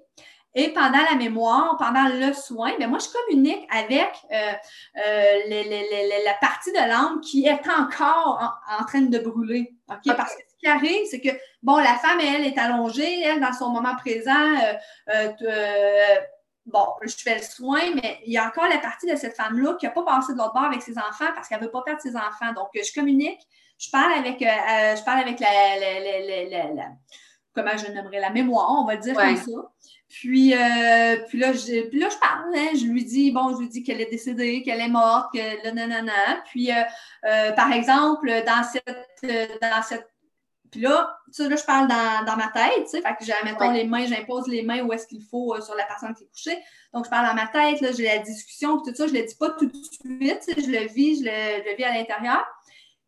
Et 0.56 0.70
pendant 0.74 1.04
la 1.10 1.16
mémoire, 1.16 1.78
pendant 1.78 2.08
le 2.08 2.34
soin, 2.34 2.76
bien, 2.78 2.88
moi, 2.88 2.98
je 2.98 3.08
communique 3.08 3.68
avec 3.70 4.12
euh, 4.32 4.54
euh, 4.98 6.24
la 6.26 6.34
partie 6.42 6.72
de 6.72 6.78
l'âme 6.78 7.22
qui 7.22 7.46
est 7.46 7.70
encore 7.70 8.60
en, 8.80 8.84
train 8.86 9.02
de 9.02 9.20
brûler. 9.20 9.76
Parce 9.88 10.02
que 10.02 10.42
ce 10.50 10.58
qui 10.60 10.68
arrive, 10.68 11.06
c'est 11.10 11.22
que, 11.22 11.30
bon, 11.62 11.78
la 11.78 11.96
femme, 11.98 12.20
elle, 12.20 12.48
est 12.48 12.58
allongée, 12.58 13.22
elle, 13.22 13.40
dans 13.40 13.54
son 13.54 13.70
moment 13.70 13.96
présent, 13.96 14.34
euh, 15.10 16.16
bon, 16.66 16.86
je 17.04 17.16
fais 17.16 17.36
le 17.36 17.44
soin, 17.44 17.82
mais 17.94 18.20
il 18.26 18.34
y 18.34 18.38
a 18.40 18.48
encore 18.48 18.68
la 18.68 18.80
partie 18.80 19.06
de 19.06 19.16
cette 19.16 19.36
femme-là 19.36 19.76
qui 19.76 19.86
n'a 19.86 19.92
pas 19.92 20.04
passé 20.04 20.34
de 20.34 20.38
l'autre 20.40 20.54
bord 20.54 20.66
avec 20.66 20.82
ses 20.82 20.98
enfants 20.98 21.32
parce 21.36 21.48
qu'elle 21.48 21.60
ne 21.60 21.66
veut 21.66 21.72
pas 21.72 21.84
perdre 21.84 22.02
ses 22.02 22.16
enfants. 22.16 22.54
Donc, 22.56 22.70
je 22.74 22.92
communique, 22.92 23.40
je 23.78 23.92
parle 23.92 24.14
avec, 24.14 24.40
je 24.40 25.04
parle 25.04 25.20
avec 25.20 25.40
la, 25.40 26.90
comment 27.60 27.78
je 27.78 27.92
nommerais 27.92 28.20
la 28.20 28.30
mémoire, 28.30 28.82
on 28.82 28.86
va 28.86 28.96
le 28.96 29.02
dire 29.02 29.16
comme 29.16 29.36
ça. 29.36 29.72
Puis, 30.10 30.56
euh, 30.56 31.18
puis, 31.28 31.38
là, 31.38 31.54
je, 31.54 31.88
puis 31.88 32.00
là, 32.00 32.10
je 32.10 32.18
parle, 32.18 32.56
hein, 32.56 32.70
je 32.74 32.86
lui 32.86 33.06
dis, 33.06 33.32
bon, 33.32 33.54
je 33.54 33.60
lui 33.60 33.70
dis 33.70 33.84
qu'elle 33.84 34.02
est 34.02 34.10
décédée, 34.10 34.64
qu'elle 34.64 34.82
est 34.82 34.90
morte, 34.90 35.32
que 35.34 35.68
le 35.68 35.72
nanana. 35.72 36.42
Puis, 36.46 36.72
euh, 36.72 36.76
euh, 37.26 37.52
par 37.52 37.72
exemple, 37.72 38.28
dans 38.46 38.64
cette, 38.64 39.62
dans 39.62 39.84
cette 39.84 40.08
puis 40.72 40.82
là, 40.82 41.18
ça, 41.32 41.50
là, 41.50 41.56
je 41.56 41.64
parle 41.64 41.88
dans, 41.88 42.26
dans 42.26 42.38
ma 42.38 42.48
tête, 42.50 42.84
tu 42.84 42.90
sais, 42.90 43.02
fait 43.02 43.16
que 43.16 43.26
j'ai, 43.26 43.34
mettons, 43.44 43.72
les 43.72 43.86
mains, 43.86 44.06
j'impose 44.06 44.48
les 44.48 44.62
mains 44.62 44.84
où 44.84 44.94
est-ce 44.94 45.08
qu'il 45.08 45.24
faut 45.24 45.60
sur 45.62 45.74
la 45.74 45.84
personne 45.86 46.14
qui 46.14 46.26
est 46.26 46.28
couchée. 46.28 46.60
Donc, 46.94 47.06
je 47.06 47.10
parle 47.10 47.28
dans 47.28 47.34
ma 47.34 47.48
tête, 47.48 47.82
là, 47.82 47.92
j'ai 47.92 48.04
la 48.04 48.20
discussion, 48.20 48.80
tout 48.80 48.94
ça, 48.94 49.08
je 49.08 49.14
ne 49.14 49.20
le 49.20 49.26
dis 49.26 49.36
pas 49.36 49.50
tout 49.50 49.66
de 49.66 49.74
suite, 49.74 50.44
je 50.48 50.70
le 50.70 50.88
vis, 50.88 51.22
je 51.22 51.26
le, 51.26 51.64
je 51.64 51.70
le 51.72 51.76
vis 51.76 51.84
à 51.86 51.94
l'intérieur. 51.94 52.46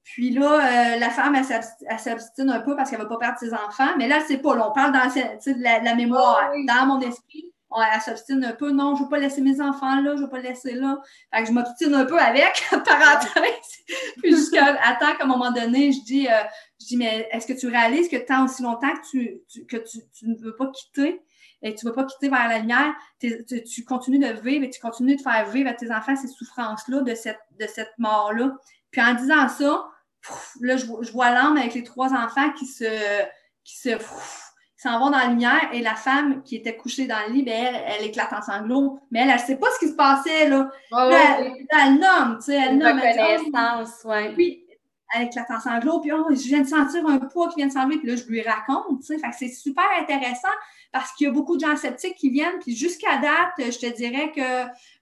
Puis 0.04 0.32
là, 0.32 0.96
euh, 0.96 0.98
la 0.98 1.10
femme, 1.10 1.36
elle 1.36 2.00
s'abstine 2.00 2.50
un 2.50 2.60
peu 2.60 2.76
parce 2.76 2.90
qu'elle 2.90 3.00
ne 3.00 3.04
va 3.04 3.10
pas 3.10 3.18
perdre 3.18 3.40
ses 3.40 3.54
enfants. 3.54 3.92
Mais 3.98 4.08
là, 4.08 4.20
c'est 4.28 4.40
pas. 4.40 4.56
Là, 4.56 4.70
on 4.70 4.74
parle 4.74 4.92
dans 4.92 5.12
la, 5.58 5.80
la 5.80 5.96
mémoire, 5.96 6.42
ah 6.44 6.54
dans 6.68 6.86
mon 6.88 7.00
esprit. 7.02 7.52
On, 7.70 7.82
elle 7.82 8.02
s'obstine 8.02 8.44
un 8.44 8.52
peu. 8.52 8.72
Non, 8.72 8.96
je 8.96 9.02
ne 9.02 9.06
veux 9.06 9.10
pas 9.10 9.20
laisser 9.20 9.42
mes 9.42 9.62
enfants 9.62 10.02
là, 10.02 10.12
je 10.16 10.18
ne 10.18 10.24
veux 10.24 10.30
pas 10.30 10.40
les 10.40 10.50
laisser 10.50 10.74
là. 10.74 11.00
Fait 11.34 11.44
que 11.44 11.48
je 11.48 11.54
m'obstine 11.54 11.94
un 11.94 12.06
peu 12.06 12.20
avec, 12.20 12.68
parenthèse. 12.72 13.86
Puis 14.22 14.32
jusqu'à 14.32 14.74
temps 15.00 15.16
qu'à 15.18 15.24
un 15.24 15.28
moment 15.28 15.52
donné, 15.52 15.94
je 15.94 16.04
dis, 16.04 16.28
euh, 16.28 16.44
je 16.82 16.88
dis 16.88 16.98
mais 16.98 17.30
est-ce 17.32 17.48
que 17.48 17.58
tu 17.58 17.68
réalises 17.68 18.10
que 18.10 18.18
tant 18.18 18.44
aussi 18.44 18.62
longtemps 18.62 18.92
que 18.94 19.10
tu, 19.10 19.66
que 19.66 19.78
tu, 19.78 20.28
ne 20.28 20.36
veux 20.44 20.56
pas 20.56 20.68
quitter 20.68 21.22
et 21.62 21.74
tu 21.76 21.86
ne 21.86 21.92
veux 21.92 21.96
pas 21.96 22.04
quitter 22.04 22.28
vers 22.28 22.50
la 22.50 22.60
lumière, 22.60 22.94
tu, 23.20 23.86
continues 23.86 24.20
de 24.20 24.34
vivre 24.42 24.66
et 24.66 24.70
tu 24.70 24.82
continues 24.82 25.16
de 25.16 25.22
faire 25.22 25.50
vivre 25.50 25.70
à 25.70 25.74
tes 25.74 25.92
enfants 25.92 26.16
ces 26.16 26.28
souffrances-là, 26.28 27.02
de 27.02 27.16
cette, 27.16 27.40
de 27.58 27.68
cette 27.68 27.94
mort-là? 28.00 28.58
Puis 28.92 29.02
en 29.02 29.14
disant 29.14 29.48
ça, 29.48 29.86
là, 30.62 30.78
je, 30.78 31.12
vois 31.12 31.32
l'âme 31.32 31.58
avec 31.58 31.74
les 31.74 31.84
trois 31.84 32.14
enfants 32.14 32.52
qui 32.58 32.66
se, 32.66 32.86
qui 33.64 33.78
se, 33.78 33.90
s'en 34.78 35.00
vont 35.00 35.12
dans 35.12 35.18
la 35.18 35.28
lumière 35.28 35.70
et 35.74 35.82
la 35.82 35.96
femme 35.96 36.42
qui 36.44 36.56
était 36.56 36.76
couchée 36.76 37.08
dans 37.08 37.20
le 37.28 37.34
lit, 37.34 37.44
ben, 37.44 37.76
elle, 37.86 38.06
éclate 38.06 38.34
en 38.34 38.42
sanglots. 38.42 39.00
Mais 39.12 39.20
elle, 39.20 39.30
elle 39.30 39.36
ne 39.36 39.42
sait 39.42 39.58
pas 39.58 39.68
ce 39.74 39.80
qui 39.80 39.92
se 39.92 39.96
passait, 39.96 40.50
là. 40.50 40.70
elle, 40.92 42.00
nomme, 42.00 42.38
tu 42.38 42.46
sais, 42.46 42.56
elle 42.56 42.78
nomme. 42.78 43.00
connaissance, 43.00 44.04
ouais. 44.06 44.34
Puis, 44.34 44.66
elle 45.14 45.28
éclate 45.28 45.52
en 45.52 45.60
sanglots, 45.60 46.00
puis 46.00 46.12
oh, 46.14 46.26
je 46.30 46.48
viens 46.48 46.62
de 46.62 46.68
sentir 46.68 47.06
un 47.06 47.20
poids 47.20 47.50
qui 47.50 47.58
vient 47.58 47.68
de 47.68 47.74
s'enlever, 47.74 47.98
puis 47.98 48.08
là, 48.08 48.16
je 48.16 48.24
lui 48.24 48.42
raconte, 48.42 49.02
tu 49.02 49.08
sais. 49.08 49.20
Fait 49.20 49.30
que 49.30 49.36
c'est 49.38 49.50
super 49.50 49.84
intéressant 50.00 50.48
parce 50.92 51.12
qu'il 51.14 51.28
y 51.28 51.30
a 51.30 51.34
beaucoup 51.34 51.58
de 51.58 51.62
gens 51.62 51.76
sceptiques 51.76 52.16
qui 52.16 52.30
viennent, 52.30 52.60
puis 52.60 52.76
jusqu'à 52.76 53.18
date, 53.18 53.54
je 53.58 53.78
te 53.78 53.94
dirais 53.94 54.32
que 54.32 54.42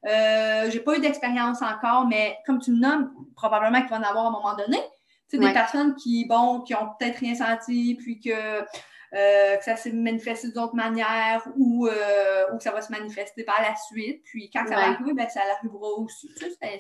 euh, 0.10 0.69
j'ai 0.71 0.79
pas 0.79 0.97
eu 0.97 0.99
d'expérience 0.99 1.62
encore, 1.62 2.08
mais 2.08 2.38
comme 2.45 2.60
tu 2.60 2.71
le 2.71 2.79
nommes, 2.79 3.12
probablement 3.36 3.82
qu'il 3.82 3.89
va 3.89 3.97
en 3.97 4.03
avoir 4.03 4.25
à 4.25 4.27
un 4.29 4.32
moment 4.32 4.55
donné. 4.55 4.79
Tu 5.30 5.38
sais, 5.38 5.48
des 5.48 5.54
personnes 5.54 5.96
qui, 5.96 6.26
bon, 6.26 6.62
qui 6.62 6.74
ont 6.76 6.89
peut-être 6.98 7.18
rien 7.18 7.36
senti, 7.36 7.96
puis 7.96 8.20
que, 8.20 8.30
euh, 8.32 9.58
que 9.58 9.63
ça 9.63 9.76
s'est 9.76 9.92
manifesté 9.92 10.50
d'autres 10.52 10.76
manières 10.76 11.48
ou, 11.58 11.88
euh, 11.88 12.46
ou 12.54 12.58
que 12.58 12.63
ça 12.63 12.72
va 12.72 12.82
se 12.82 12.92
manifester 12.92 13.44
par 13.44 13.62
la 13.62 13.76
suite. 13.76 14.22
Puis 14.24 14.50
quand 14.54 14.68
ça 14.68 14.76
va 14.76 14.86
arriver, 14.89 15.13
ben, 15.13 15.28
ça 15.30 15.42
arrivera 15.58 15.88
aussi. 15.98 16.30
Tu 16.38 16.46
sais, 16.46 16.78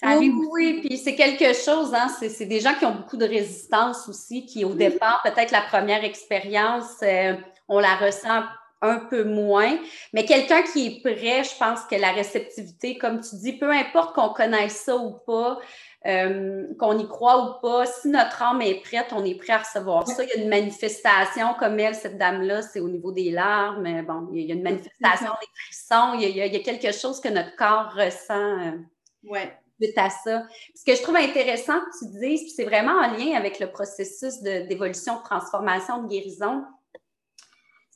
ça 0.00 0.08
arrive 0.08 0.34
oui, 0.36 0.48
oui, 0.50 0.80
puis 0.84 0.98
c'est 0.98 1.14
quelque 1.14 1.52
chose, 1.52 1.94
hein, 1.94 2.08
c'est 2.08 2.46
des 2.46 2.60
gens 2.60 2.74
qui 2.74 2.86
ont 2.86 2.94
beaucoup 2.94 3.16
de 3.16 3.26
résistance 3.26 4.08
aussi, 4.08 4.46
qui 4.46 4.64
au 4.64 4.74
départ, 4.74 5.22
peut-être 5.22 5.52
la 5.52 5.62
première 5.62 6.04
expérience, 6.04 6.96
euh, 7.02 7.34
on 7.68 7.78
la 7.78 7.94
ressent 7.96 8.42
un 8.82 8.98
peu 8.98 9.24
moins. 9.24 9.78
Mais 10.12 10.24
quelqu'un 10.24 10.62
qui 10.62 10.86
est 10.86 11.00
prêt, 11.02 11.44
je 11.44 11.56
pense 11.58 11.84
que 11.84 11.96
la 11.96 12.12
réceptivité, 12.12 12.98
comme 12.98 13.20
tu 13.20 13.36
dis, 13.36 13.52
peu 13.52 13.70
importe 13.70 14.14
qu'on 14.14 14.30
connaisse 14.30 14.76
ça 14.76 14.96
ou 14.96 15.12
pas, 15.26 15.58
euh, 16.06 16.66
qu'on 16.78 16.98
y 16.98 17.06
croit 17.06 17.44
ou 17.44 17.60
pas, 17.60 17.86
si 17.86 18.08
notre 18.08 18.42
âme 18.42 18.62
est 18.62 18.80
prête, 18.82 19.08
on 19.12 19.24
est 19.24 19.34
prêt 19.34 19.52
à 19.52 19.58
recevoir 19.58 20.06
ça. 20.06 20.24
Il 20.24 20.28
y 20.28 20.32
a 20.32 20.42
une 20.42 20.48
manifestation 20.48 21.54
comme 21.58 21.78
elle, 21.78 21.94
cette 21.94 22.16
dame-là, 22.16 22.62
c'est 22.62 22.80
au 22.80 22.88
niveau 22.88 23.12
des 23.12 23.30
larmes. 23.30 24.02
Bon, 24.06 24.28
il 24.32 24.46
y 24.46 24.52
a 24.52 24.54
une 24.54 24.62
manifestation 24.62 25.32
des 25.40 25.48
frissons. 25.54 26.18
Il 26.18 26.36
y 26.36 26.40
a, 26.40 26.60
quelque 26.60 26.92
chose 26.92 27.20
que 27.20 27.28
notre 27.28 27.54
corps 27.56 27.92
ressent. 27.94 28.58
Euh, 28.60 28.78
ouais 29.24 29.52
suite 29.82 29.96
à 29.96 30.10
ça. 30.10 30.42
Ce 30.74 30.84
que 30.84 30.94
je 30.94 31.00
trouve 31.00 31.16
intéressant 31.16 31.78
que 31.80 31.98
tu 32.00 32.18
dises, 32.18 32.54
c'est 32.54 32.66
vraiment 32.66 33.00
en 33.00 33.16
lien 33.16 33.34
avec 33.34 33.58
le 33.58 33.70
processus 33.70 34.42
d'évolution, 34.42 35.16
de, 35.16 35.22
transformation, 35.22 36.02
de 36.02 36.08
guérison, 36.08 36.64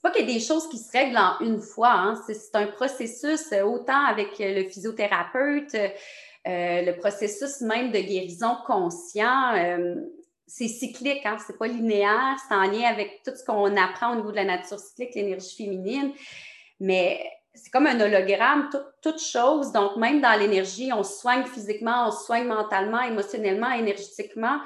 pas 0.05 0.11
qu'il 0.11 0.29
y 0.29 0.31
a 0.31 0.35
des 0.35 0.41
choses 0.41 0.69
qui 0.69 0.79
se 0.79 0.93
règlent 0.93 1.17
en 1.17 1.41
une 1.41 1.61
fois. 1.61 1.91
Hein. 1.91 2.23
C'est 2.27 2.55
un 2.55 2.67
processus, 2.67 3.51
euh, 3.53 3.63
autant 3.63 4.05
avec 4.05 4.39
euh, 4.39 4.63
le 4.63 4.69
physiothérapeute, 4.69 5.75
euh, 6.47 6.83
le 6.83 6.97
processus 6.97 7.61
même 7.61 7.91
de 7.91 7.99
guérison 7.99 8.57
conscient. 8.67 9.55
c'est 10.47 10.69
cyclique, 10.69 11.25
hein? 11.25 11.37
c'est 11.47 11.59
pas 11.59 11.67
linéaire, 11.67 12.37
c'est 12.47 12.55
en 12.55 12.63
lien 12.63 12.89
avec 12.89 13.23
tout 13.25 13.33
ce 13.35 13.45
qu'on 13.45 13.77
apprend 13.77 14.13
au 14.13 14.17
niveau 14.17 14.31
de 14.31 14.37
la 14.37 14.45
nature 14.45 14.79
cyclique, 14.79 15.15
l'énergie 15.15 15.57
féminine. 15.57 16.13
Mais 16.81 17.25
c'est 17.55 17.71
comme 17.71 17.87
un 17.87 18.01
hologramme, 18.01 18.69
toute 19.01 19.21
chose. 19.21 19.73
Donc, 19.73 19.97
même 19.97 20.21
dans 20.21 20.39
l'énergie, 20.39 20.93
on 20.93 21.03
soigne 21.03 21.45
physiquement, 21.45 22.09
on 22.09 22.11
soigne 22.11 22.47
mentalement, 22.47 23.01
émotionnellement, 23.03 23.71
énergétiquement 23.71 24.59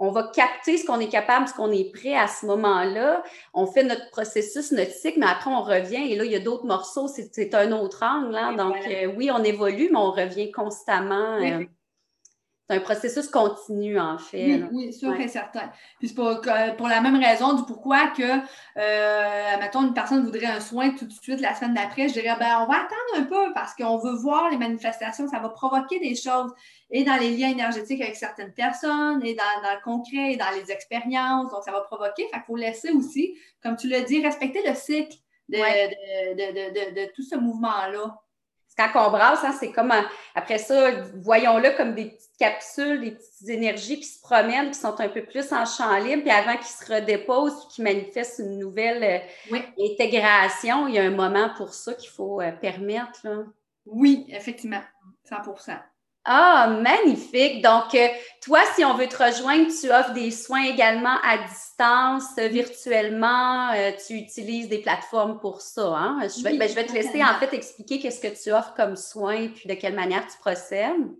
on 0.00 0.10
va 0.10 0.24
capter 0.34 0.78
ce 0.78 0.86
qu'on 0.86 0.98
est 0.98 1.08
capable, 1.08 1.46
ce 1.46 1.52
qu'on 1.52 1.70
est 1.70 1.92
prêt 1.92 2.16
à 2.16 2.26
ce 2.26 2.46
moment-là. 2.46 3.22
On 3.52 3.66
fait 3.66 3.84
notre 3.84 4.10
processus, 4.10 4.72
notre 4.72 4.92
cycle, 4.92 5.20
mais 5.20 5.26
après, 5.26 5.50
on 5.50 5.62
revient. 5.62 6.10
Et 6.10 6.16
là, 6.16 6.24
il 6.24 6.32
y 6.32 6.36
a 6.36 6.40
d'autres 6.40 6.64
morceaux, 6.64 7.06
c'est 7.06 7.54
un 7.54 7.70
autre 7.72 8.02
angle. 8.02 8.34
Hein. 8.34 8.54
Donc, 8.54 8.76
euh, 8.88 9.12
oui, 9.14 9.30
on 9.30 9.44
évolue, 9.44 9.90
mais 9.92 9.98
on 9.98 10.10
revient 10.10 10.50
constamment. 10.50 11.36
Euh, 11.42 11.64
c'est 12.70 12.76
un 12.76 12.80
processus 12.80 13.28
continu, 13.28 13.98
en 13.98 14.16
fait. 14.16 14.62
Oui, 14.62 14.68
oui 14.72 14.92
sûr 14.92 15.12
et 15.18 15.26
certain. 15.26 15.72
Puis 15.98 16.08
c'est 16.08 16.14
pour, 16.14 16.40
pour, 16.76 16.88
la 16.88 17.00
même 17.00 17.16
raison 17.16 17.54
du 17.54 17.64
pourquoi 17.64 18.08
que, 18.08 18.22
euh, 18.22 19.56
mettons, 19.58 19.86
une 19.86 19.92
personne 19.94 20.24
voudrait 20.24 20.46
un 20.46 20.60
soin 20.60 20.90
tout 20.90 21.04
de 21.04 21.12
suite 21.12 21.40
la 21.40 21.54
semaine 21.54 21.74
d'après, 21.74 22.08
je 22.08 22.12
dirais, 22.12 22.36
ben, 22.38 22.60
on 22.60 22.70
va 22.70 22.76
attendre 22.76 23.16
un 23.16 23.24
peu 23.24 23.52
parce 23.54 23.74
qu'on 23.74 23.98
veut 23.98 24.14
voir 24.14 24.50
les 24.50 24.56
manifestations, 24.56 25.26
ça 25.26 25.40
va 25.40 25.48
provoquer 25.48 25.98
des 25.98 26.14
choses 26.14 26.52
et 26.92 27.02
dans 27.02 27.16
les 27.16 27.36
liens 27.36 27.50
énergétiques 27.50 28.00
avec 28.00 28.16
certaines 28.16 28.52
personnes, 28.52 29.24
et 29.24 29.34
dans, 29.34 29.44
le 29.62 29.82
concret, 29.82 30.32
et 30.32 30.36
dans 30.36 30.50
les 30.54 30.70
expériences. 30.70 31.50
Donc, 31.50 31.64
ça 31.64 31.72
va 31.72 31.80
provoquer. 31.80 32.24
Fait 32.24 32.36
qu'il 32.36 32.42
faut 32.46 32.56
laisser 32.56 32.90
aussi, 32.92 33.36
comme 33.62 33.76
tu 33.76 33.88
l'as 33.88 34.02
dit, 34.02 34.24
respecter 34.24 34.60
le 34.66 34.74
cycle 34.74 35.16
de, 35.48 35.56
de, 35.56 36.94
de, 36.94 37.00
de 37.00 37.12
tout 37.14 37.22
ce 37.22 37.36
mouvement-là. 37.36 38.16
Quand 38.76 39.06
on 39.06 39.10
brasse, 39.10 39.44
hein, 39.44 39.54
c'est 39.58 39.72
comme 39.72 39.92
après 40.34 40.58
ça, 40.58 40.90
voyons-le 41.22 41.76
comme 41.76 41.94
des 41.94 42.06
petites 42.06 42.36
capsules, 42.38 43.00
des 43.00 43.10
petites 43.12 43.48
énergies 43.48 44.00
qui 44.00 44.06
se 44.06 44.20
promènent, 44.20 44.70
qui 44.70 44.78
sont 44.78 44.98
un 45.00 45.08
peu 45.08 45.22
plus 45.22 45.52
en 45.52 45.66
champ 45.66 45.96
libre, 45.98 46.22
puis 46.22 46.30
avant 46.30 46.56
qu'ils 46.56 46.66
se 46.66 46.92
redéposent, 46.92 47.66
puis 47.66 47.74
qu'ils 47.74 47.84
manifestent 47.84 48.38
une 48.38 48.58
nouvelle 48.58 49.22
euh, 49.52 49.58
intégration, 49.78 50.88
il 50.88 50.94
y 50.94 50.98
a 50.98 51.02
un 51.02 51.10
moment 51.10 51.50
pour 51.56 51.74
ça 51.74 51.94
qu'il 51.94 52.10
faut 52.10 52.40
euh, 52.40 52.52
permettre. 52.52 53.26
Oui, 53.86 54.26
effectivement, 54.28 54.82
100 55.24 55.42
ah, 56.24 56.78
magnifique. 56.82 57.62
Donc, 57.62 57.94
euh, 57.94 58.08
toi, 58.42 58.60
si 58.74 58.84
on 58.84 58.94
veut 58.94 59.08
te 59.08 59.22
rejoindre, 59.22 59.68
tu 59.80 59.90
offres 59.90 60.12
des 60.12 60.30
soins 60.30 60.64
également 60.64 61.16
à 61.24 61.38
distance, 61.38 62.36
virtuellement. 62.36 63.70
Euh, 63.72 63.92
tu 64.06 64.14
utilises 64.14 64.68
des 64.68 64.78
plateformes 64.78 65.40
pour 65.40 65.62
ça. 65.62 65.86
Hein? 65.86 66.20
Je, 66.28 66.42
vais, 66.42 66.58
ben, 66.58 66.68
je 66.68 66.74
vais 66.74 66.84
te 66.84 66.92
laisser 66.92 67.22
en 67.24 67.34
fait 67.38 67.54
expliquer 67.54 68.00
qu'est-ce 68.00 68.20
que 68.20 68.42
tu 68.42 68.52
offres 68.52 68.74
comme 68.74 68.96
soins 68.96 69.48
puis 69.48 69.68
de 69.68 69.74
quelle 69.74 69.94
manière 69.94 70.26
tu 70.26 70.36
procèdes. 70.38 71.10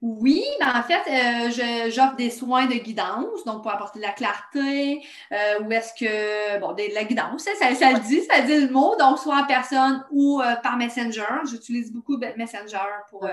Oui, 0.00 0.44
ben 0.60 0.78
en 0.78 0.82
fait, 0.84 1.02
euh, 1.10 1.90
j'offre 1.90 2.14
des 2.14 2.30
soins 2.30 2.66
de 2.66 2.74
guidance, 2.74 3.42
donc 3.44 3.62
pour 3.62 3.72
apporter 3.72 3.98
de 3.98 4.04
la 4.04 4.12
clarté, 4.12 5.04
euh, 5.32 5.60
ou 5.60 5.72
est-ce 5.72 5.92
que, 5.92 6.60
bon, 6.60 6.72
de 6.72 6.94
la 6.94 7.02
guidance, 7.02 7.42
ça, 7.42 7.74
ça, 7.74 7.92
le 7.92 7.98
dit, 8.06 8.22
ça 8.22 8.42
dit 8.42 8.60
le 8.60 8.68
mot, 8.68 8.94
donc 8.96 9.18
soit 9.18 9.38
en 9.38 9.44
personne 9.44 10.04
ou 10.12 10.40
euh, 10.40 10.54
par 10.62 10.76
Messenger. 10.76 11.40
J'utilise 11.50 11.92
beaucoup 11.92 12.16
Messenger 12.16 12.78
pour, 13.10 13.28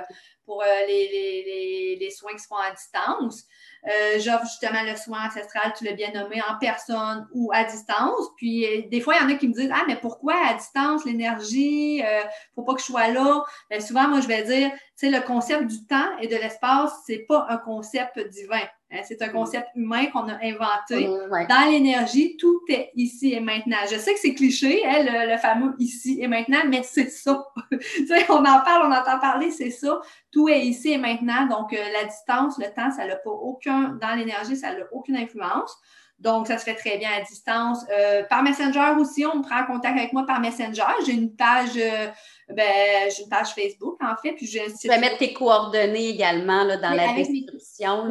pour 0.45 0.63
les, 0.63 1.09
les, 1.09 1.97
les, 1.99 2.11
soins 2.11 2.33
qui 2.33 2.39
se 2.39 2.47
font 2.47 2.55
à 2.55 2.71
distance. 2.71 3.45
Euh, 3.87 4.19
j'offre 4.19 4.45
justement 4.45 4.81
le 4.83 4.95
soin 4.95 5.27
ancestral, 5.27 5.73
tu 5.77 5.83
l'as 5.85 5.93
bien 5.93 6.11
nommé, 6.11 6.41
en 6.41 6.57
personne 6.59 7.27
ou 7.33 7.51
à 7.53 7.63
distance. 7.63 8.29
Puis 8.37 8.65
euh, 8.65 8.81
des 8.89 8.99
fois, 8.99 9.15
il 9.15 9.21
y 9.21 9.31
en 9.31 9.35
a 9.35 9.37
qui 9.37 9.47
me 9.47 9.53
disent 9.53 9.71
Ah, 9.73 9.83
mais 9.87 9.97
pourquoi 9.97 10.33
à 10.47 10.53
distance, 10.55 11.05
l'énergie, 11.05 12.01
euh, 12.03 12.23
faut 12.55 12.63
pas 12.63 12.73
que 12.73 12.81
je 12.81 12.85
sois 12.85 13.09
là? 13.09 13.43
Bien, 13.69 13.79
souvent, 13.79 14.07
moi, 14.07 14.21
je 14.21 14.27
vais 14.27 14.43
dire, 14.43 14.71
tu 14.71 14.79
sais, 14.95 15.09
le 15.09 15.21
concept 15.21 15.67
du 15.67 15.85
temps 15.85 16.17
et 16.19 16.27
de 16.27 16.35
l'espace, 16.35 16.93
c'est 17.05 17.25
pas 17.27 17.45
un 17.49 17.57
concept 17.57 18.19
divin. 18.29 18.63
Hein, 18.91 19.01
c'est 19.03 19.21
un 19.23 19.29
mm. 19.29 19.33
concept 19.33 19.67
humain 19.75 20.05
qu'on 20.07 20.27
a 20.29 20.37
inventé. 20.43 21.07
Mm, 21.07 21.47
Dans 21.49 21.69
l'énergie, 21.69 22.37
tout 22.37 22.61
est 22.69 22.91
ici 22.95 23.33
et 23.33 23.39
maintenant. 23.39 23.77
Je 23.91 23.97
sais 23.97 24.13
que 24.13 24.19
c'est 24.19 24.35
cliché, 24.35 24.85
hein, 24.85 25.27
le, 25.27 25.37
fameux 25.37 25.73
ici 25.79 26.19
et 26.21 26.27
maintenant, 26.27 26.59
mais 26.67 26.83
c'est 26.83 27.09
ça. 27.09 27.45
on 28.29 28.39
en 28.39 28.61
parle, 28.61 28.91
on 28.91 28.95
entend 28.95 29.19
parler, 29.19 29.51
c'est 29.51 29.71
ça. 29.71 29.99
Tout 30.31 30.49
est 30.49 30.61
ici 30.61 30.91
et 30.91 30.97
maintenant. 30.97 31.47
Donc, 31.47 31.73
euh, 31.73 31.77
la 31.93 32.05
distance, 32.05 32.57
le 32.59 32.65
temps, 32.73 32.91
ça 32.91 33.05
n'a 33.07 33.15
pas 33.15 33.31
aucun, 33.31 33.74
dans 34.01 34.15
l'énergie, 34.15 34.55
ça 34.55 34.71
n'a 34.73 34.85
aucune 34.91 35.17
influence. 35.17 35.77
Donc, 36.19 36.47
ça 36.47 36.57
se 36.57 36.63
fait 36.63 36.75
très 36.75 36.97
bien 36.97 37.09
à 37.17 37.21
distance. 37.21 37.85
Euh, 37.91 38.23
par 38.23 38.41
Messenger 38.41 38.93
aussi, 38.97 39.25
on 39.25 39.37
me 39.39 39.43
prend 39.43 39.61
en 39.61 39.65
contact 39.65 39.97
avec 39.97 40.13
moi 40.13 40.25
par 40.25 40.39
Messenger. 40.39 40.83
J'ai 41.05 41.11
une 41.11 41.35
page, 41.35 41.75
euh, 41.75 42.07
ben, 42.49 43.11
j'ai 43.13 43.23
une 43.23 43.29
page 43.29 43.49
Facebook, 43.49 43.97
en 44.01 44.15
fait. 44.21 44.31
Puis 44.33 44.47
je 44.47 44.87
vais 44.87 44.97
mettre 44.97 45.17
tes 45.17 45.33
coordonnées 45.33 46.09
également 46.09 46.63
là, 46.63 46.77
dans 46.77 46.91
la 46.91 47.13
description. 47.13 48.09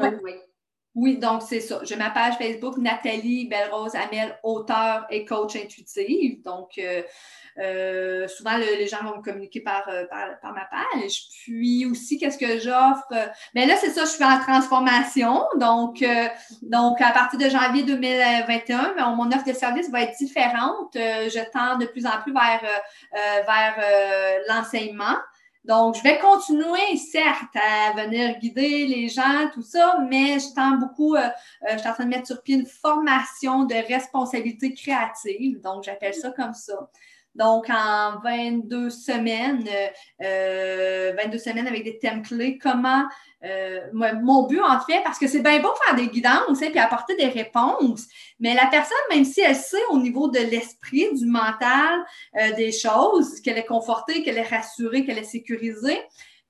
Oui, 0.94 1.18
donc 1.18 1.42
c'est 1.42 1.60
ça. 1.60 1.80
J'ai 1.82 1.96
ma 1.96 2.10
page 2.10 2.34
Facebook, 2.38 2.76
Nathalie 2.78 3.48
Belrose 3.48 3.96
Amel, 3.96 4.38
auteur 4.44 5.06
et 5.10 5.24
coach 5.24 5.56
intuitive. 5.56 6.40
Donc, 6.44 6.78
euh, 6.78 7.02
euh, 7.58 8.28
souvent, 8.28 8.56
les 8.56 8.86
gens 8.86 9.02
vont 9.02 9.16
me 9.16 9.22
communiquer 9.22 9.60
par, 9.60 9.88
euh, 9.88 10.04
par, 10.06 10.52
ma 10.52 10.66
page. 10.66 11.22
Puis 11.42 11.84
aussi, 11.86 12.16
qu'est-ce 12.16 12.38
que 12.38 12.60
j'offre? 12.60 13.08
Mais 13.56 13.66
ben 13.66 13.68
là, 13.68 13.76
c'est 13.76 13.90
ça, 13.90 14.04
je 14.04 14.10
suis 14.10 14.24
en 14.24 14.38
transformation. 14.38 15.42
Donc, 15.56 16.04
donc 16.62 17.00
à 17.00 17.10
partir 17.10 17.40
de 17.40 17.48
janvier 17.48 17.82
2021, 17.82 18.94
ben, 18.96 19.14
mon 19.16 19.26
offre 19.32 19.44
de 19.44 19.52
service 19.52 19.90
va 19.90 20.02
être 20.02 20.16
différente. 20.16 20.92
je 20.94 21.50
tends 21.50 21.76
de 21.76 21.86
plus 21.86 22.06
en 22.06 22.22
plus 22.22 22.32
vers, 22.32 22.62
vers 23.12 24.42
l'enseignement. 24.48 25.16
Donc, 25.64 25.96
je 25.96 26.02
vais 26.02 26.18
continuer, 26.18 26.96
certes, 26.96 27.56
à 27.56 27.92
venir 27.94 28.38
guider 28.38 28.86
les 28.86 29.08
gens, 29.08 29.48
tout 29.54 29.62
ça, 29.62 29.98
mais 30.10 30.38
je 30.38 30.78
beaucoup, 30.78 31.14
euh, 31.14 31.20
euh, 31.20 31.72
je 31.72 31.78
suis 31.78 31.88
en 31.88 31.94
train 31.94 32.04
de 32.04 32.10
mettre 32.10 32.26
sur 32.26 32.42
pied 32.42 32.56
une 32.56 32.66
formation 32.66 33.64
de 33.64 33.74
responsabilité 33.74 34.74
créative. 34.74 35.60
Donc, 35.62 35.84
j'appelle 35.84 36.12
ça 36.12 36.30
comme 36.32 36.52
ça. 36.52 36.90
Donc, 37.34 37.68
en 37.68 38.20
22 38.22 38.90
semaines, 38.90 39.66
euh, 40.22 41.12
22 41.16 41.38
semaines 41.38 41.66
avec 41.66 41.84
des 41.84 41.98
thèmes 41.98 42.22
clés, 42.22 42.58
comment 42.58 43.04
euh, 43.44 43.80
mon 43.92 44.46
but, 44.46 44.60
en 44.60 44.80
fait, 44.80 45.02
parce 45.04 45.18
que 45.18 45.28
c'est 45.28 45.42
bien 45.42 45.60
beau 45.60 45.68
faire 45.84 45.94
des 45.94 46.08
guidances 46.08 46.62
et 46.62 46.70
puis 46.70 46.78
apporter 46.78 47.14
des 47.16 47.26
réponses, 47.26 48.06
mais 48.40 48.54
la 48.54 48.66
personne, 48.66 48.96
même 49.10 49.24
si 49.24 49.40
elle 49.40 49.56
sait 49.56 49.84
au 49.90 49.98
niveau 49.98 50.28
de 50.28 50.38
l'esprit, 50.38 51.12
du 51.12 51.26
mental, 51.26 52.04
euh, 52.38 52.52
des 52.52 52.72
choses, 52.72 53.40
qu'elle 53.40 53.58
est 53.58 53.66
confortée, 53.66 54.22
qu'elle 54.22 54.38
est 54.38 54.48
rassurée, 54.48 55.04
qu'elle 55.04 55.18
est 55.18 55.24
sécurisée, 55.24 56.00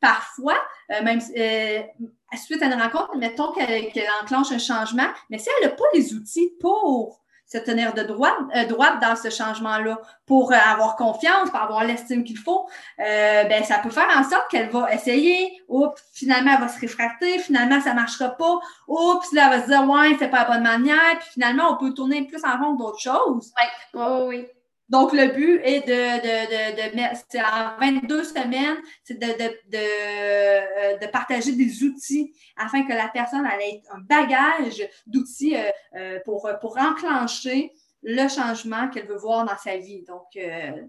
parfois, 0.01 0.57
euh, 0.93 1.03
même 1.03 1.21
suite 1.21 2.63
à 2.63 2.67
une 2.67 2.81
rencontre, 2.81 3.17
mettons 3.17 3.53
qu'elle 3.53 3.91
enclenche 4.23 4.53
un 4.53 4.59
changement, 4.59 5.09
mais 5.31 5.39
si 5.39 5.49
elle 5.59 5.69
n'a 5.69 5.75
pas 5.75 5.85
les 5.95 6.15
outils 6.15 6.53
pour 6.61 7.24
se 7.55 7.59
tenir 7.59 7.95
de 7.95 8.03
droite, 8.03 8.35
euh, 8.57 8.65
droite 8.65 9.01
dans 9.01 9.15
ce 9.17 9.31
changement-là 9.31 10.01
pour 10.27 10.53
euh, 10.53 10.57
avoir 10.57 10.97
confiance, 10.97 11.51
pour 11.51 11.61
avoir 11.61 11.85
l'estime 11.85 12.25
qu'il 12.25 12.39
faut, 12.39 12.67
euh, 12.99 13.45
ben, 13.45 13.63
ça 13.63 13.79
peut 13.79 13.91
faire 13.91 14.09
en 14.17 14.25
sorte 14.25 14.51
qu'elle 14.51 14.71
va 14.71 14.93
essayer. 14.93 15.61
Oups, 15.69 16.03
finalement, 16.13 16.53
elle 16.55 16.61
va 16.61 16.69
se 16.69 16.81
réfracter. 16.81 17.39
Finalement, 17.39 17.81
ça 17.81 17.95
marchera 17.95 18.31
pas. 18.31 18.59
Oups, 18.89 19.33
là, 19.33 19.51
elle 19.53 19.59
va 19.59 19.63
se 19.63 19.69
dire, 19.69 19.89
ouais, 19.89 20.17
c'est 20.19 20.29
pas 20.29 20.49
la 20.49 20.55
bonne 20.55 20.63
manière. 20.63 21.19
Puis 21.21 21.31
finalement, 21.35 21.71
on 21.71 21.77
peut 21.77 21.95
tourner 21.95 22.27
plus 22.27 22.45
en 22.45 22.59
rond 22.59 22.75
d'autres 22.75 23.01
choses. 23.01 23.53
Oui, 23.57 24.01
oui, 24.01 24.23
oui. 24.27 24.47
Donc, 24.91 25.13
le 25.13 25.29
but 25.29 25.61
est 25.65 25.81
de, 25.87 25.93
de, 25.93 26.77
de, 26.77 26.97
de 26.97 27.41
en 27.41 27.79
22 27.81 28.25
semaines, 28.25 28.77
c'est 29.03 29.23
euh, 29.23 30.99
de, 30.99 31.07
partager 31.11 31.53
des 31.53 31.83
outils 31.85 32.35
afin 32.57 32.83
que 32.83 32.93
la 32.93 33.09
personne 33.09 33.47
ait 33.47 33.83
un 33.91 34.01
bagage 34.01 34.87
d'outils 35.07 35.57
euh, 35.57 35.71
euh, 35.97 36.21
pour, 36.25 36.51
pour 36.61 36.77
enclencher 36.79 37.73
le 38.03 38.29
changement 38.29 38.91
qu'elle 38.91 39.07
veut 39.07 39.17
voir 39.17 39.47
dans 39.47 39.57
sa 39.57 39.79
vie. 39.79 40.03
Donc, 40.03 40.39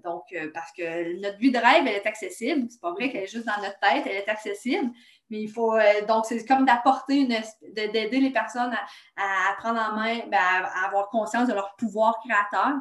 donc 0.04 0.24
parce 0.54 0.74
que 0.74 1.18
notre 1.22 1.38
vie 1.38 1.52
de 1.52 1.58
rêve, 1.58 1.88
elle 1.88 1.96
est 1.96 2.06
accessible. 2.06 2.68
C'est 2.70 2.82
pas 2.82 2.92
vrai 2.92 3.10
qu'elle 3.10 3.24
est 3.24 3.32
juste 3.32 3.46
dans 3.46 3.62
notre 3.62 3.80
tête, 3.80 4.04
elle 4.06 4.18
est 4.18 4.28
accessible. 4.28 4.92
Mais 5.30 5.42
il 5.42 5.50
faut, 5.50 5.74
euh, 5.74 6.06
donc, 6.08 6.26
c'est 6.26 6.46
comme 6.46 6.66
d'apporter 6.66 7.22
une, 7.22 7.36
d'aider 7.74 8.20
les 8.20 8.30
personnes 8.30 8.76
à, 9.18 9.56
prendre 9.58 9.80
en 9.80 9.96
main, 9.96 10.20
ben, 10.28 10.38
à, 10.38 10.88
avoir 10.88 11.10
conscience 11.10 11.48
de 11.48 11.54
leur 11.54 11.76
pouvoir 11.78 12.20
créateur 12.24 12.74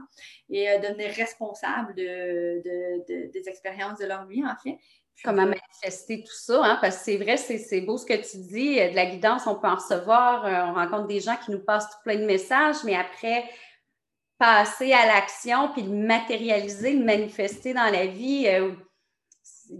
et 0.50 0.70
euh, 0.70 0.78
devenir 0.78 1.10
responsable 1.14 1.94
de, 1.94 2.62
des 3.32 3.48
expériences 3.48 3.98
de 3.98 4.06
leur 4.06 4.26
vie, 4.26 4.44
en 4.44 4.56
fait. 4.62 4.78
Comment 5.22 5.46
manifester 5.46 6.24
tout 6.24 6.34
ça, 6.34 6.60
hein? 6.64 6.78
parce 6.80 6.98
que 6.98 7.04
c'est 7.04 7.16
vrai, 7.16 7.36
c'est 7.36 7.80
beau 7.82 7.96
ce 7.96 8.04
que 8.04 8.14
tu 8.14 8.36
dis. 8.36 8.74
De 8.74 8.96
la 8.96 9.06
guidance, 9.06 9.46
on 9.46 9.54
peut 9.54 9.68
en 9.68 9.76
recevoir. 9.76 10.44
Euh, 10.44 10.64
on 10.66 10.74
rencontre 10.74 11.06
des 11.06 11.20
gens 11.20 11.36
qui 11.36 11.52
nous 11.52 11.64
passent 11.64 11.88
tout 11.88 12.02
plein 12.04 12.16
de 12.16 12.26
messages, 12.26 12.82
mais 12.84 12.96
après, 12.96 13.48
passer 14.38 14.92
à 14.92 15.06
l'action, 15.06 15.70
puis 15.72 15.82
le 15.82 15.94
matérialiser, 15.94 16.94
le 16.94 17.04
manifester 17.04 17.72
dans 17.72 17.90
la 17.90 18.06
vie, 18.06 18.48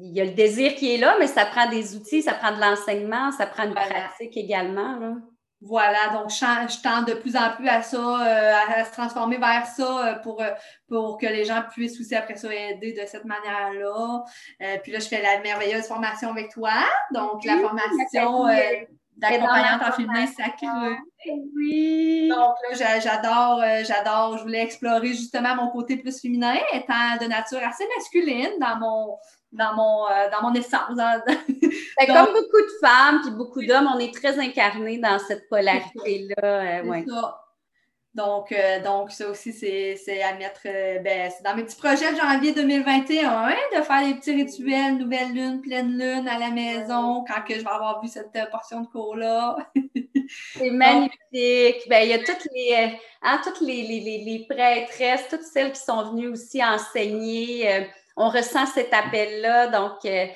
il 0.00 0.16
y 0.16 0.20
a 0.20 0.24
le 0.24 0.33
désir 0.33 0.74
qui 0.74 0.94
est 0.94 0.98
là, 0.98 1.16
mais 1.18 1.26
ça 1.26 1.46
prend 1.46 1.68
des 1.68 1.96
outils, 1.96 2.22
ça 2.22 2.35
prend 2.35 2.54
de 2.54 2.61
l'enseignement, 2.61 3.30
ça 3.33 3.46
prend 3.46 3.64
une 3.64 3.74
pratique 3.74 4.37
également. 4.37 5.16
Voilà, 5.66 6.11
donc 6.12 6.28
je, 6.28 6.83
tends 6.83 7.02
de 7.02 7.14
plus 7.14 7.37
en 7.37 7.57
plus 7.57 7.68
à 7.68 7.80
ça, 7.80 7.96
euh, 7.96 8.52
à, 8.76 8.85
se 8.85 8.92
transformer 8.92 9.38
vers 9.38 9.66
ça 9.66 10.09
euh, 10.09 10.14
pour, 10.18 10.42
euh, 10.42 10.50
pour 10.88 11.16
que 11.16 11.24
les 11.24 11.46
gens 11.46 11.62
puissent 11.72 11.98
aussi 11.98 12.14
après 12.14 12.37
ça 12.37 12.54
aider 12.54 12.92
de 12.92 13.07
cette 13.07 13.24
manière-là. 13.24 14.24
puis 14.83 14.92
là, 14.92 14.98
je 14.98 15.09
fais 15.09 15.22
la 15.22 15.40
merveilleuse 15.40 15.87
formation 15.87 16.30
avec 16.30 16.50
toi, 16.50 16.72
donc 17.14 17.44
la 17.46 17.59
formation 17.59 18.46
d'accompagnante 19.16 19.83
en 19.83 19.92
féminin 19.92 20.27
sacré. 20.27 20.66
Oui. 21.55 22.29
Donc 22.29 22.55
là, 22.68 22.98
j'adore, 23.00 23.62
j'adore, 23.85 24.38
je 24.38 24.42
voulais 24.42 24.62
explorer 24.62 25.09
justement 25.09 25.55
mon 25.57 25.70
côté 25.70 25.96
plus 25.96 26.20
féminin, 26.20 26.57
étant 26.72 27.16
de 27.20 27.27
nature 27.27 27.61
assez 27.62 27.85
masculine 27.96 28.59
dans 28.61 28.79
mon 28.79 29.16
dans 29.55 29.74
mon, 29.74 30.07
euh, 30.07 30.31
dans 30.31 30.48
mon 30.48 30.55
essence. 30.55 30.90
Ben, 31.96 32.07
comme 32.09 32.35
beaucoup 32.35 32.61
de 32.61 32.87
femmes 32.87 33.20
puis 33.22 33.31
beaucoup 33.31 33.64
d'hommes, 33.64 33.88
on 33.94 33.98
est 34.00 34.12
très 34.12 34.37
incarnés 34.40 34.98
dans 34.98 35.18
cette 35.20 35.48
polarité-là. 35.48 36.35
Euh, 36.42 36.83
donc, 38.14 38.53
euh, 38.53 38.81
donc, 38.83 39.11
ça 39.11 39.29
aussi, 39.29 39.53
c'est 39.53 40.22
à 40.22 40.35
mettre 40.35 40.62
ben, 40.64 41.31
dans 41.42 41.57
mes 41.57 41.64
petits 41.64 41.77
projets 41.77 42.12
de 42.12 42.16
janvier 42.16 42.53
2021, 42.53 43.29
hein, 43.29 43.55
de 43.77 43.83
faire 43.83 44.07
des 44.07 44.14
petits 44.14 44.35
rituels, 44.35 44.98
nouvelle 44.98 45.33
lune, 45.33 45.61
pleine 45.61 45.98
lune 45.98 46.29
à 46.29 46.38
la 46.38 46.50
maison, 46.50 47.24
quand 47.27 47.42
que 47.46 47.55
je 47.55 47.61
vais 47.61 47.70
avoir 47.70 48.00
vu 48.03 48.09
cette 48.09 48.38
portion 48.50 48.83
de 48.83 48.87
cours-là. 48.87 49.57
c'est 50.57 50.70
magnifique. 50.70 51.88
Ben, 51.88 52.03
il 52.03 52.09
y 52.09 52.12
a 52.14 52.18
toutes 52.18 52.46
les, 52.55 52.96
hein, 53.22 53.40
toutes 53.42 53.61
les, 53.61 53.83
les, 53.83 54.00
les, 54.00 54.46
prêtresses, 54.48 55.27
toutes 55.29 55.42
celles 55.42 55.72
qui 55.72 55.81
sont 55.81 56.12
venues 56.12 56.29
aussi 56.29 56.64
enseigner 56.64 57.88
on 58.16 58.29
ressent 58.29 58.66
cet 58.66 58.92
appel-là. 58.92 59.68
Donc, 59.68 60.05
euh, 60.05 60.27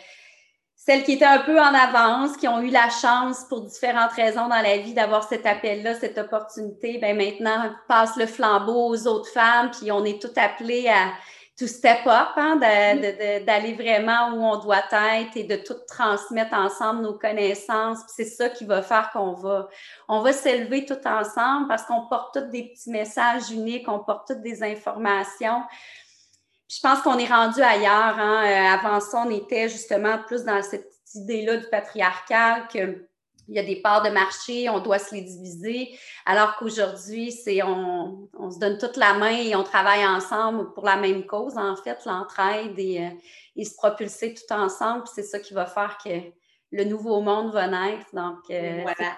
celles 0.88 1.05
qui 1.05 1.12
étaient 1.12 1.27
un 1.27 1.40
peu 1.40 1.61
en 1.61 1.74
avance, 1.74 2.38
qui 2.38 2.48
ont 2.48 2.62
eu 2.62 2.70
la 2.70 2.88
chance 2.88 3.44
pour 3.44 3.61
différentes 3.61 4.12
raisons 4.12 4.48
dans 4.48 4.62
la 4.62 4.79
vie 4.79 4.94
d'avoir 4.94 5.22
cet 5.22 5.44
appel-là, 5.44 5.94
cette 5.94 6.16
opportunité, 6.16 6.96
ben 6.96 7.14
maintenant, 7.14 7.74
passe 7.88 8.16
le 8.16 8.24
flambeau 8.24 8.88
aux 8.88 9.07
autres 9.07 9.29
femmes, 9.29 9.70
puis 9.70 9.92
on 9.92 10.03
est 10.07 10.18
tout 10.18 10.33
appelé 10.37 10.88
à 10.88 11.11
to 11.59 11.66
step 11.66 12.07
up, 12.07 12.29
hein, 12.37 12.57
d'aller 12.57 13.74
vraiment 13.74 14.31
où 14.31 14.42
on 14.42 14.61
doit 14.61 14.85
être 14.90 15.37
et 15.37 15.44
de 15.44 15.57
tout 15.57 15.77
transmettre 15.87 16.55
ensemble 16.55 17.03
nos 17.03 17.18
connaissances. 17.18 17.98
C'est 18.07 18.24
ça 18.24 18.48
qui 18.48 18.64
va 18.64 18.81
faire 18.81 19.11
qu'on 19.12 19.33
va, 19.33 19.68
on 20.09 20.22
va 20.22 20.33
s'élever 20.33 20.87
tout 20.87 21.07
ensemble 21.07 21.68
parce 21.68 21.83
qu'on 21.83 22.07
porte 22.07 22.33
tous 22.33 22.51
des 22.51 22.62
petits 22.62 22.90
messages 22.90 23.51
uniques, 23.51 23.88
on 23.88 23.98
porte 23.98 24.29
toutes 24.29 24.40
des 24.40 24.62
informations. 24.62 25.61
Je 26.68 26.81
pense 26.81 27.00
qu'on 27.00 27.18
est 27.18 27.26
rendu 27.26 27.61
ailleurs. 27.61 28.18
Hein. 28.18 28.44
Euh, 28.44 28.78
avant 28.78 29.00
ça, 29.00 29.24
on 29.26 29.31
était 29.31 29.68
justement 29.68 30.18
plus 30.26 30.44
dans 30.44 30.62
cette 30.62 30.92
idée-là 31.14 31.57
du 31.57 31.66
patriarcal 31.68 32.68
que 32.68 33.09
il 33.48 33.54
y 33.54 33.59
a 33.59 33.62
des 33.62 33.81
parts 33.81 34.02
de 34.02 34.11
marché, 34.11 34.68
on 34.68 34.81
doit 34.81 34.98
se 34.98 35.14
les 35.14 35.22
diviser, 35.22 35.98
alors 36.26 36.57
qu'aujourd'hui, 36.57 37.33
c'est 37.33 37.62
on, 37.62 38.28
on, 38.38 38.50
se 38.50 38.59
donne 38.59 38.76
toute 38.76 38.98
la 38.98 39.14
main 39.14 39.38
et 39.38 39.57
on 39.57 39.62
travaille 39.62 40.04
ensemble 40.07 40.74
pour 40.74 40.85
la 40.85 40.96
même 40.96 41.24
cause, 41.24 41.57
en 41.57 41.74
fait, 41.74 42.04
l'entraide 42.04 42.78
et, 42.78 43.07
euh, 43.07 43.11
et, 43.57 43.64
se 43.64 43.74
propulser 43.74 44.35
tout 44.35 44.52
ensemble. 44.52 45.04
C'est 45.14 45.22
ça 45.22 45.38
qui 45.40 45.54
va 45.54 45.64
faire 45.64 45.96
que 46.04 46.11
le 46.70 46.85
nouveau 46.85 47.20
monde 47.20 47.52
va 47.52 47.66
naître. 47.66 48.07
Donc, 48.12 48.38
euh, 48.50 48.83
voilà. 48.83 49.12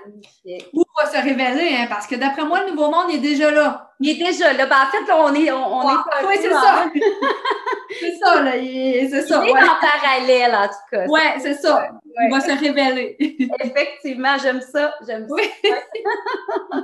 Où 0.73 0.85
va 0.97 1.07
se 1.07 1.17
révéler, 1.17 1.77
hein, 1.77 1.87
parce 1.89 2.07
que 2.07 2.15
d'après 2.15 2.45
moi, 2.45 2.63
le 2.65 2.71
nouveau 2.71 2.91
monde 2.91 3.11
est 3.11 3.19
déjà 3.19 3.51
là. 3.51 3.91
Il 4.01 4.11
est 4.11 4.25
déjà 4.25 4.53
là. 4.53 4.67
Ben, 4.67 4.77
en 4.77 4.91
fait, 4.91 5.07
là, 5.07 5.17
on 5.19 5.35
est. 5.35 5.51
On, 5.51 5.91
est 5.91 6.27
oui, 6.27 6.35
c'est 6.41 6.51
ça. 6.51 6.85
c'est 8.01 8.17
ça, 8.17 8.43
là. 8.43 8.53
C'est 8.53 9.23
ça. 9.23 9.43
Il 9.45 9.51
est 9.51 9.53
en 9.53 9.79
parallèle, 9.81 10.55
en 10.55 10.69
tout 10.69 10.91
cas. 10.91 11.07
Oui, 11.09 11.21
c'est 11.39 11.55
ça. 11.55 11.91
Il 12.19 12.31
va 12.31 12.41
se 12.41 12.59
révéler. 12.59 13.17
Effectivement, 13.61 14.37
j'aime 14.43 14.61
ça. 14.61 14.95
J'aime 15.07 15.29
ça. 15.29 15.35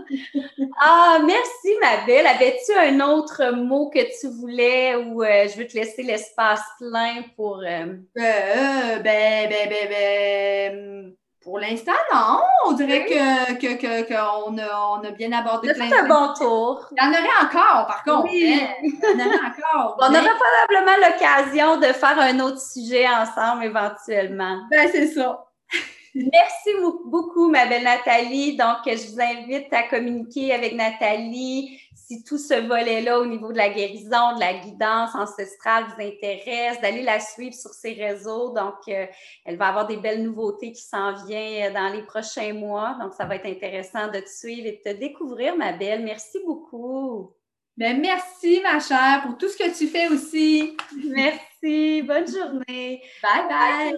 ah, 0.81 1.19
merci, 1.25 1.75
ma 1.81 2.07
belle. 2.07 2.27
Avais-tu 2.27 2.73
un 2.73 3.01
autre 3.01 3.53
mot 3.55 3.91
que 3.91 4.01
tu 4.21 4.29
voulais 4.29 4.95
ou 4.95 5.23
euh, 5.23 5.49
je 5.49 5.59
veux 5.59 5.67
te 5.67 5.77
laisser 5.77 6.03
l'espace 6.03 6.63
plein 6.79 7.25
pour. 7.37 7.59
Euh... 7.59 7.97
Euh, 8.19 8.99
ben, 8.99 9.49
ben, 9.49 9.69
ben, 9.69 9.89
ben. 9.89 11.17
Pour 11.47 11.61
l'instant, 11.61 11.93
non. 12.13 12.41
On 12.67 12.73
dirait 12.73 13.05
que, 13.05 13.55
que, 13.55 13.77
que, 13.77 14.09
qu'on 14.09 14.59
a, 14.59 14.99
on 14.99 15.05
a 15.05 15.11
bien 15.13 15.31
abordé 15.31 15.73
plein 15.75 15.89
de 15.89 15.95
un 15.95 16.09
bon 16.09 16.35
tour. 16.35 16.89
Il 16.91 17.01
y 17.01 17.07
en 17.07 17.11
aurait 17.11 17.47
encore, 17.47 17.87
par 17.87 18.03
contre. 18.03 18.25
Oui. 18.25 18.59
Hein. 18.61 18.75
Il 18.83 18.91
y 18.91 19.23
en 19.23 19.27
aurait 19.27 19.39
encore. 19.47 19.97
on 20.01 20.11
aura 20.11 20.35
probablement 20.69 21.07
l'occasion 21.07 21.77
de 21.77 21.87
faire 21.93 22.19
un 22.19 22.41
autre 22.41 22.61
sujet 22.61 23.07
ensemble 23.09 23.63
éventuellement. 23.63 24.59
Ben, 24.73 24.89
c'est 24.91 25.07
ça. 25.07 25.47
Merci 26.17 26.71
beaucoup, 27.05 27.49
ma 27.49 27.67
belle 27.67 27.85
Nathalie. 27.85 28.57
Donc, 28.57 28.79
je 28.85 29.13
vous 29.13 29.21
invite 29.21 29.73
à 29.73 29.85
communiquer 29.85 30.53
avec 30.53 30.75
Nathalie 30.75 31.81
si 32.07 32.23
tout 32.23 32.39
ce 32.39 32.55
volet-là 32.55 33.19
au 33.19 33.27
niveau 33.27 33.51
de 33.51 33.57
la 33.57 33.69
guérison, 33.69 34.35
de 34.37 34.41
la 34.41 34.55
guidance 34.55 35.15
ancestrale 35.15 35.87
vous 35.87 36.05
intéresse, 36.05 36.81
d'aller 36.81 37.03
la 37.03 37.19
suivre 37.19 37.55
sur 37.55 37.71
ses 37.71 37.95
réseaux. 37.95 38.53
Donc, 38.55 38.75
euh, 38.89 39.07
elle 39.45 39.57
va 39.57 39.69
avoir 39.69 39.89
des 39.89 39.97
belles 39.97 40.23
nouveautés 40.23 40.71
qui 40.71 40.83
s'en 40.83 41.15
viennent 41.27 41.75
dans 41.75 41.89
les 41.93 42.03
prochains 42.03 42.55
mois. 42.55 42.97
Donc, 43.01 43.13
ça 43.15 43.25
va 43.25 43.35
être 43.35 43.47
intéressant 43.47 44.07
de 44.07 44.21
te 44.21 44.29
suivre 44.29 44.69
et 44.69 44.81
de 44.85 44.93
te 44.93 44.97
découvrir, 44.97 45.57
ma 45.57 45.73
belle. 45.73 46.05
Merci 46.05 46.39
beaucoup. 46.47 47.33
Ben, 47.77 48.01
merci, 48.01 48.61
ma 48.63 48.79
chère, 48.79 49.23
pour 49.27 49.37
tout 49.37 49.49
ce 49.49 49.57
que 49.57 49.77
tu 49.77 49.89
fais 49.89 50.07
aussi. 50.09 50.77
Merci. 51.05 52.03
Bonne 52.03 52.27
journée. 52.27 53.03
Bye 53.21 53.49
bye. 53.49 53.95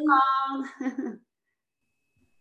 bye 0.80 1.18